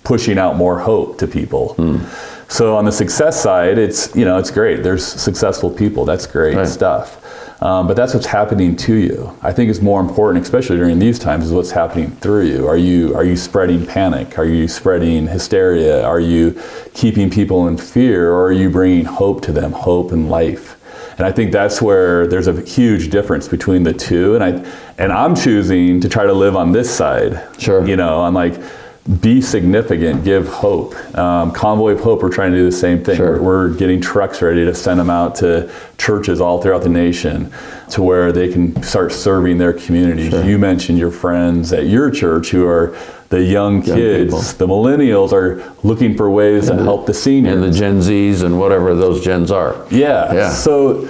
pushing 0.04 0.38
out 0.38 0.56
more 0.56 0.80
hope 0.80 1.18
to 1.20 1.28
people. 1.28 1.76
Mm. 1.78 2.52
So 2.52 2.76
on 2.76 2.86
the 2.86 2.92
success 2.92 3.42
side, 3.42 3.78
it's 3.78 4.16
you 4.16 4.26
know 4.26 4.38
it's 4.38 4.52
great. 4.52 4.84
There's 4.84 5.06
successful 5.06 5.70
people. 5.70 6.06
That's 6.06 6.28
great 6.28 6.56
right. 6.56 6.68
stuff. 6.68 7.20
Um, 7.64 7.88
but 7.88 7.96
that's 7.96 8.14
what's 8.14 8.26
happening 8.26 8.76
to 8.76 8.94
you. 8.94 9.38
I 9.42 9.54
think 9.54 9.70
it's 9.70 9.80
more 9.80 10.02
important, 10.02 10.44
especially 10.44 10.76
during 10.76 11.00
these 11.00 11.18
times, 11.18 11.46
is 11.46 11.54
what's 11.54 11.72
happening 11.72 12.12
through 12.18 12.48
you. 12.48 12.68
Are 12.68 12.76
you 12.78 13.16
are 13.16 13.24
you 13.24 13.38
spreading 13.38 13.86
panic? 13.86 14.38
Are 14.38 14.46
you 14.46 14.68
spreading 14.68 15.28
hysteria? 15.28 16.06
Are 16.06 16.20
you 16.20 16.62
keeping 16.94 17.30
people 17.30 17.68
in 17.70 17.78
fear, 17.78 18.32
or 18.32 18.48
are 18.48 18.52
you 18.52 18.70
bringing 18.70 19.06
hope 19.06 19.42
to 19.44 19.54
them, 19.54 19.72
hope 19.72 20.12
and 20.12 20.30
life? 20.30 20.78
And 21.18 21.26
I 21.26 21.32
think 21.32 21.52
that's 21.52 21.82
where 21.82 22.28
there's 22.28 22.48
a 22.48 22.62
huge 22.62 23.10
difference 23.10 23.48
between 23.48 23.84
the 23.84 23.94
two. 23.94 24.36
And 24.36 24.44
I 24.44 24.74
and 24.98 25.14
I'm 25.14 25.34
choosing 25.34 26.02
to 26.02 26.10
try 26.10 26.26
to 26.26 26.34
live 26.34 26.56
on 26.56 26.72
this 26.74 26.94
side. 26.94 27.42
Sure. 27.60 27.86
You 27.88 27.96
know, 27.96 28.22
I'm 28.22 28.34
like 28.34 28.62
be 29.20 29.42
significant, 29.42 30.24
give 30.24 30.48
hope. 30.48 30.96
Um, 31.18 31.52
Convoy 31.52 31.92
of 31.92 32.00
Hope, 32.00 32.22
we're 32.22 32.32
trying 32.32 32.54
to 32.54 32.58
do 32.58 32.66
the 32.66 32.72
same 32.72 33.04
thing. 33.04 33.18
Sure. 33.18 33.42
We're, 33.42 33.70
we're, 33.70 33.78
getting 33.78 34.00
trucks 34.00 34.42
ready 34.42 34.64
to 34.64 34.74
send 34.74 34.98
them 34.98 35.10
out 35.10 35.36
to 35.36 35.70
churches 35.98 36.40
all 36.40 36.62
throughout 36.62 36.84
the 36.84 36.90
nation 36.90 37.52
to 37.90 38.02
where 38.02 38.32
they 38.32 38.52
can 38.52 38.82
start 38.82 39.12
serving 39.12 39.58
their 39.58 39.74
communities. 39.74 40.30
Sure. 40.30 40.46
You 40.46 40.58
mentioned 40.58 41.00
your 41.00 41.12
friends 41.12 41.74
at 41.74 41.88
your 41.88 42.12
church 42.12 42.52
who 42.52 42.66
are 42.66 42.96
the 43.28 43.44
young 43.44 43.82
kids, 43.82 44.54
the 44.54 44.68
millennials 44.68 45.34
are 45.34 45.74
looking 45.84 46.16
for 46.16 46.30
ways 46.30 46.70
and 46.70 46.78
to 46.78 46.84
the, 46.84 46.84
help 46.84 47.06
the 47.08 47.14
seniors. 47.14 47.56
And 47.56 47.64
the 47.64 47.78
Gen 47.78 48.00
Zs 48.00 48.44
and 48.44 48.60
whatever 48.60 48.96
those 48.96 49.24
gens 49.24 49.52
are. 49.52 49.76
Yeah. 49.90 50.32
yeah. 50.32 50.50
So 50.52 51.06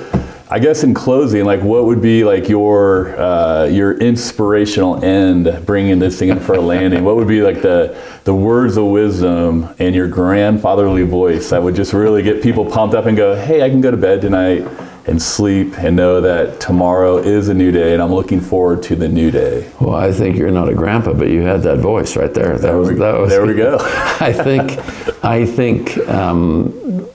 I 0.53 0.59
guess 0.59 0.83
in 0.83 0.93
closing, 0.93 1.45
like 1.45 1.63
what 1.63 1.85
would 1.85 1.99
be 1.99 2.23
like 2.23 2.47
your 2.47 3.19
uh, 3.19 3.65
your 3.65 3.97
inspirational 3.97 5.03
end, 5.03 5.65
bringing 5.65 5.97
this 5.97 6.19
thing 6.19 6.29
in 6.29 6.39
for 6.39 6.53
a 6.53 6.61
landing? 6.61 7.03
What 7.03 7.15
would 7.15 7.27
be 7.27 7.41
like 7.41 7.63
the 7.63 7.99
the 8.23 8.35
words 8.35 8.77
of 8.77 8.85
wisdom 8.85 9.73
and 9.79 9.95
your 9.95 10.07
grandfatherly 10.07 11.05
voice 11.05 11.49
that 11.49 11.63
would 11.63 11.73
just 11.73 11.91
really 11.91 12.21
get 12.21 12.43
people 12.43 12.69
pumped 12.69 12.93
up 12.93 13.07
and 13.07 13.17
go, 13.17 13.35
"Hey, 13.35 13.63
I 13.63 13.69
can 13.71 13.81
go 13.81 13.89
to 13.89 13.97
bed 13.97 14.21
tonight 14.21 14.61
and 15.07 15.19
sleep 15.19 15.75
and 15.79 15.95
know 15.95 16.21
that 16.21 16.59
tomorrow 16.59 17.17
is 17.17 17.49
a 17.49 17.53
new 17.55 17.71
day, 17.71 17.93
and 17.93 18.01
I'm 18.03 18.13
looking 18.13 18.39
forward 18.39 18.83
to 18.83 18.95
the 18.95 19.09
new 19.09 19.31
day." 19.31 19.71
Well, 19.81 19.95
I 19.95 20.11
think 20.11 20.37
you're 20.37 20.51
not 20.51 20.69
a 20.69 20.75
grandpa, 20.75 21.13
but 21.13 21.29
you 21.29 21.41
had 21.41 21.63
that 21.63 21.79
voice 21.79 22.15
right 22.15 22.31
there. 22.31 22.59
That 22.59 22.61
there 22.61 22.77
was 22.77 22.89
we, 22.89 22.95
that 22.97 23.17
was. 23.17 23.31
There 23.31 23.43
we 23.43 23.55
go. 23.55 23.77
I 24.19 24.31
think 24.31 24.77
I 25.25 25.47
think. 25.47 25.97
Um, 26.07 27.09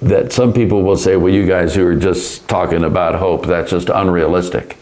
that 0.00 0.32
some 0.32 0.52
people 0.52 0.82
will 0.82 0.96
say, 0.96 1.16
well, 1.16 1.32
you 1.32 1.46
guys 1.46 1.74
who 1.74 1.86
are 1.86 1.96
just 1.96 2.48
talking 2.48 2.84
about 2.84 3.16
hope, 3.16 3.46
that's 3.46 3.70
just 3.70 3.88
unrealistic. 3.88 4.76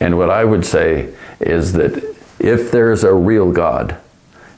And 0.00 0.16
what 0.18 0.30
I 0.30 0.44
would 0.44 0.64
say 0.64 1.12
is 1.40 1.72
that 1.74 2.16
if 2.38 2.70
there's 2.70 3.04
a 3.04 3.12
real 3.14 3.52
God, 3.52 3.98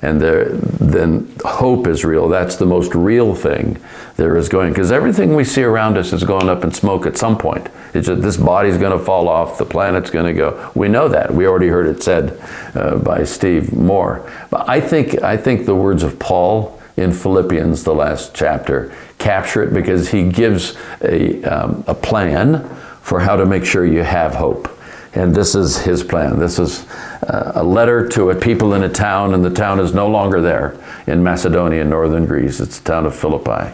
and 0.04 0.20
there, 0.20 0.50
then 0.50 1.34
hope 1.46 1.86
is 1.86 2.04
real. 2.04 2.28
That's 2.28 2.56
the 2.56 2.66
most 2.66 2.94
real 2.94 3.34
thing 3.34 3.80
there 4.16 4.36
is 4.36 4.50
going. 4.50 4.70
Because 4.70 4.92
everything 4.92 5.34
we 5.34 5.44
see 5.44 5.62
around 5.62 5.96
us 5.96 6.12
is 6.12 6.24
going 6.24 6.50
up 6.50 6.62
in 6.62 6.72
smoke 6.72 7.06
at 7.06 7.16
some 7.16 7.38
point. 7.38 7.68
It's 7.94 8.06
just, 8.08 8.20
this 8.20 8.36
body's 8.36 8.76
going 8.76 8.96
to 8.96 9.02
fall 9.02 9.28
off. 9.28 9.56
The 9.56 9.64
planet's 9.64 10.10
going 10.10 10.26
to 10.26 10.34
go. 10.34 10.70
We 10.74 10.88
know 10.88 11.08
that. 11.08 11.32
We 11.32 11.46
already 11.46 11.68
heard 11.68 11.86
it 11.86 12.02
said 12.02 12.38
uh, 12.74 12.98
by 12.98 13.24
Steve 13.24 13.72
Moore. 13.72 14.30
But 14.50 14.68
I 14.68 14.78
think 14.78 15.22
I 15.22 15.38
think 15.38 15.64
the 15.64 15.74
words 15.74 16.02
of 16.02 16.18
Paul 16.18 16.78
in 16.96 17.12
Philippians, 17.12 17.84
the 17.84 17.94
last 17.94 18.34
chapter, 18.34 18.94
capture 19.18 19.62
it 19.62 19.74
because 19.74 20.10
he 20.10 20.28
gives 20.28 20.76
a, 21.02 21.42
um, 21.44 21.84
a 21.86 21.94
plan 21.94 22.68
for 23.00 23.20
how 23.20 23.36
to 23.36 23.46
make 23.46 23.64
sure 23.64 23.84
you 23.84 24.02
have 24.02 24.34
hope. 24.34 24.68
And 25.14 25.34
this 25.34 25.54
is 25.54 25.78
his 25.78 26.02
plan. 26.02 26.38
This 26.38 26.58
is 26.58 26.88
uh, 27.22 27.52
a 27.54 27.62
letter 27.62 28.08
to 28.10 28.30
a 28.30 28.34
people 28.34 28.74
in 28.74 28.82
a 28.82 28.88
town, 28.88 29.34
and 29.34 29.44
the 29.44 29.50
town 29.50 29.78
is 29.78 29.94
no 29.94 30.08
longer 30.08 30.40
there 30.40 30.76
in 31.06 31.22
Macedonia, 31.22 31.84
northern 31.84 32.26
Greece. 32.26 32.60
It's 32.60 32.80
the 32.80 32.90
town 32.90 33.06
of 33.06 33.14
Philippi. 33.14 33.72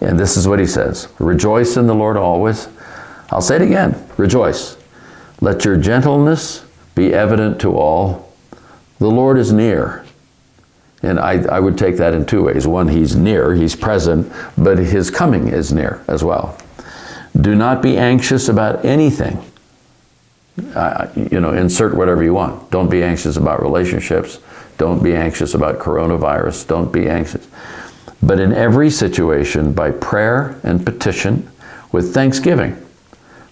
And 0.00 0.18
this 0.18 0.36
is 0.36 0.46
what 0.46 0.60
he 0.60 0.66
says 0.66 1.08
Rejoice 1.18 1.76
in 1.76 1.86
the 1.86 1.94
Lord 1.94 2.16
always. 2.16 2.68
I'll 3.30 3.40
say 3.40 3.56
it 3.56 3.62
again 3.62 4.00
rejoice. 4.16 4.76
Let 5.40 5.64
your 5.64 5.76
gentleness 5.76 6.64
be 6.94 7.12
evident 7.12 7.60
to 7.60 7.76
all. 7.76 8.32
The 8.98 9.10
Lord 9.10 9.36
is 9.38 9.52
near. 9.52 10.05
And 11.02 11.20
I, 11.20 11.42
I 11.44 11.60
would 11.60 11.76
take 11.76 11.96
that 11.98 12.14
in 12.14 12.24
two 12.26 12.42
ways. 12.42 12.66
One, 12.66 12.88
he's 12.88 13.14
near, 13.14 13.54
he's 13.54 13.76
present, 13.76 14.32
but 14.56 14.78
his 14.78 15.10
coming 15.10 15.48
is 15.48 15.72
near 15.72 16.02
as 16.08 16.24
well. 16.24 16.58
Do 17.38 17.54
not 17.54 17.82
be 17.82 17.96
anxious 17.98 18.48
about 18.48 18.84
anything 18.84 19.44
uh, 20.74 21.08
you 21.14 21.40
know, 21.40 21.52
insert 21.52 21.94
whatever 21.94 22.22
you 22.22 22.34
want. 22.34 22.70
Don't 22.70 22.90
be 22.90 23.02
anxious 23.02 23.36
about 23.36 23.60
relationships. 23.62 24.40
Don't 24.78 25.02
be 25.02 25.14
anxious 25.14 25.54
about 25.54 25.78
coronavirus. 25.78 26.66
Don't 26.66 26.92
be 26.92 27.08
anxious. 27.08 27.46
But 28.22 28.40
in 28.40 28.52
every 28.52 28.90
situation, 28.90 29.72
by 29.72 29.90
prayer 29.90 30.58
and 30.62 30.84
petition, 30.84 31.50
with 31.92 32.14
thanksgiving, 32.14 32.82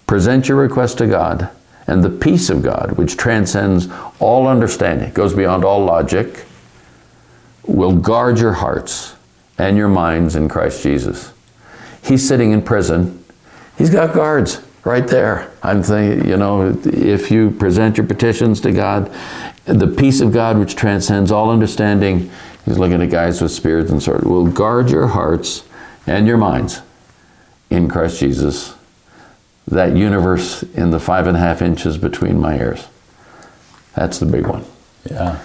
present 0.07 0.49
your 0.49 0.59
request 0.59 0.99
to 0.99 1.07
God, 1.07 1.51
and 1.87 2.03
the 2.03 2.11
peace 2.11 2.49
of 2.49 2.63
God, 2.63 2.93
which 2.93 3.17
transcends 3.17 3.89
all 4.19 4.47
understanding, 4.47 5.13
goes 5.13 5.35
beyond 5.35 5.65
all 5.65 5.85
logic, 5.85 6.47
will 7.67 7.97
guard 7.97 8.39
your 8.39 8.53
hearts 8.53 9.15
and 9.59 9.77
your 9.77 9.89
minds 9.89 10.37
in 10.37 10.49
Christ 10.49 10.83
Jesus. 10.83 11.33
He's 12.03 12.27
sitting 12.27 12.53
in 12.53 12.63
prison. 12.63 13.25
He's 13.79 13.91
got 13.91 14.15
guards 14.15 14.61
right 14.85 15.07
there. 15.07 15.51
I'm 15.63 15.83
thinking, 15.83 16.29
you 16.29 16.37
know, 16.37 16.79
if 16.85 17.31
you 17.31 17.51
present 17.51 17.97
your 17.97 18.07
petitions 18.07 18.61
to 18.63 18.73
God, 18.73 19.11
the 19.65 19.87
peace 19.87 20.21
of 20.21 20.33
God 20.33 20.59
which 20.59 20.77
transcends 20.77 21.33
all 21.33 21.51
understanding, 21.51 22.31
he's 22.65 22.79
looking 22.79 23.01
at 23.03 23.11
guys 23.11 23.41
with 23.41 23.51
spirits 23.51 23.91
and 23.91 24.03
swords, 24.03 24.25
will 24.25 24.47
guard 24.47 24.91
your 24.91 25.09
hearts 25.09 25.65
and 26.07 26.27
your 26.27 26.37
minds 26.37 26.83
in 27.71 27.89
Christ 27.89 28.21
Jesus. 28.21 28.75
That 29.67 29.97
universe 29.97 30.63
in 30.63 30.91
the 30.91 31.01
five 31.01 31.27
and 31.27 31.37
a 31.37 31.41
half 31.41 31.63
inches 31.63 31.97
between 31.97 32.39
my 32.39 32.59
ears. 32.59 32.87
That's 33.95 34.19
the 34.19 34.27
big 34.27 34.47
one. 34.47 34.67
Yeah. 35.11 35.41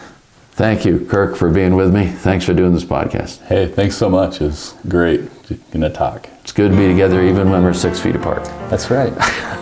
Thank 0.60 0.84
you, 0.84 1.06
Kirk, 1.06 1.38
for 1.38 1.50
being 1.50 1.78
with 1.78 1.96
me. 1.96 2.08
Thanks 2.08 2.44
for 2.44 2.54
doing 2.54 2.74
this 2.74 2.84
podcast. 2.84 3.40
Hey, 3.46 3.66
thanks 3.66 3.96
so 3.96 4.10
much. 4.10 4.42
It's 4.42 4.74
great 4.90 5.22
to 5.46 5.90
talk. 5.90 6.28
It's 6.42 6.52
good 6.52 6.72
to 6.72 6.78
be 6.78 6.86
together 6.86 7.24
even 7.24 7.50
when 7.50 7.64
we're 7.64 7.74
six 7.74 7.98
feet 7.98 8.18
apart. 8.18 8.44
That's 8.70 8.92
right. 8.92 9.14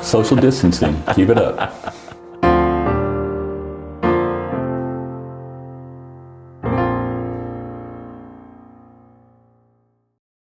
Social 0.04 0.36
distancing. 0.36 1.00
Keep 1.14 1.30
it 1.30 1.38
up. 1.38 1.94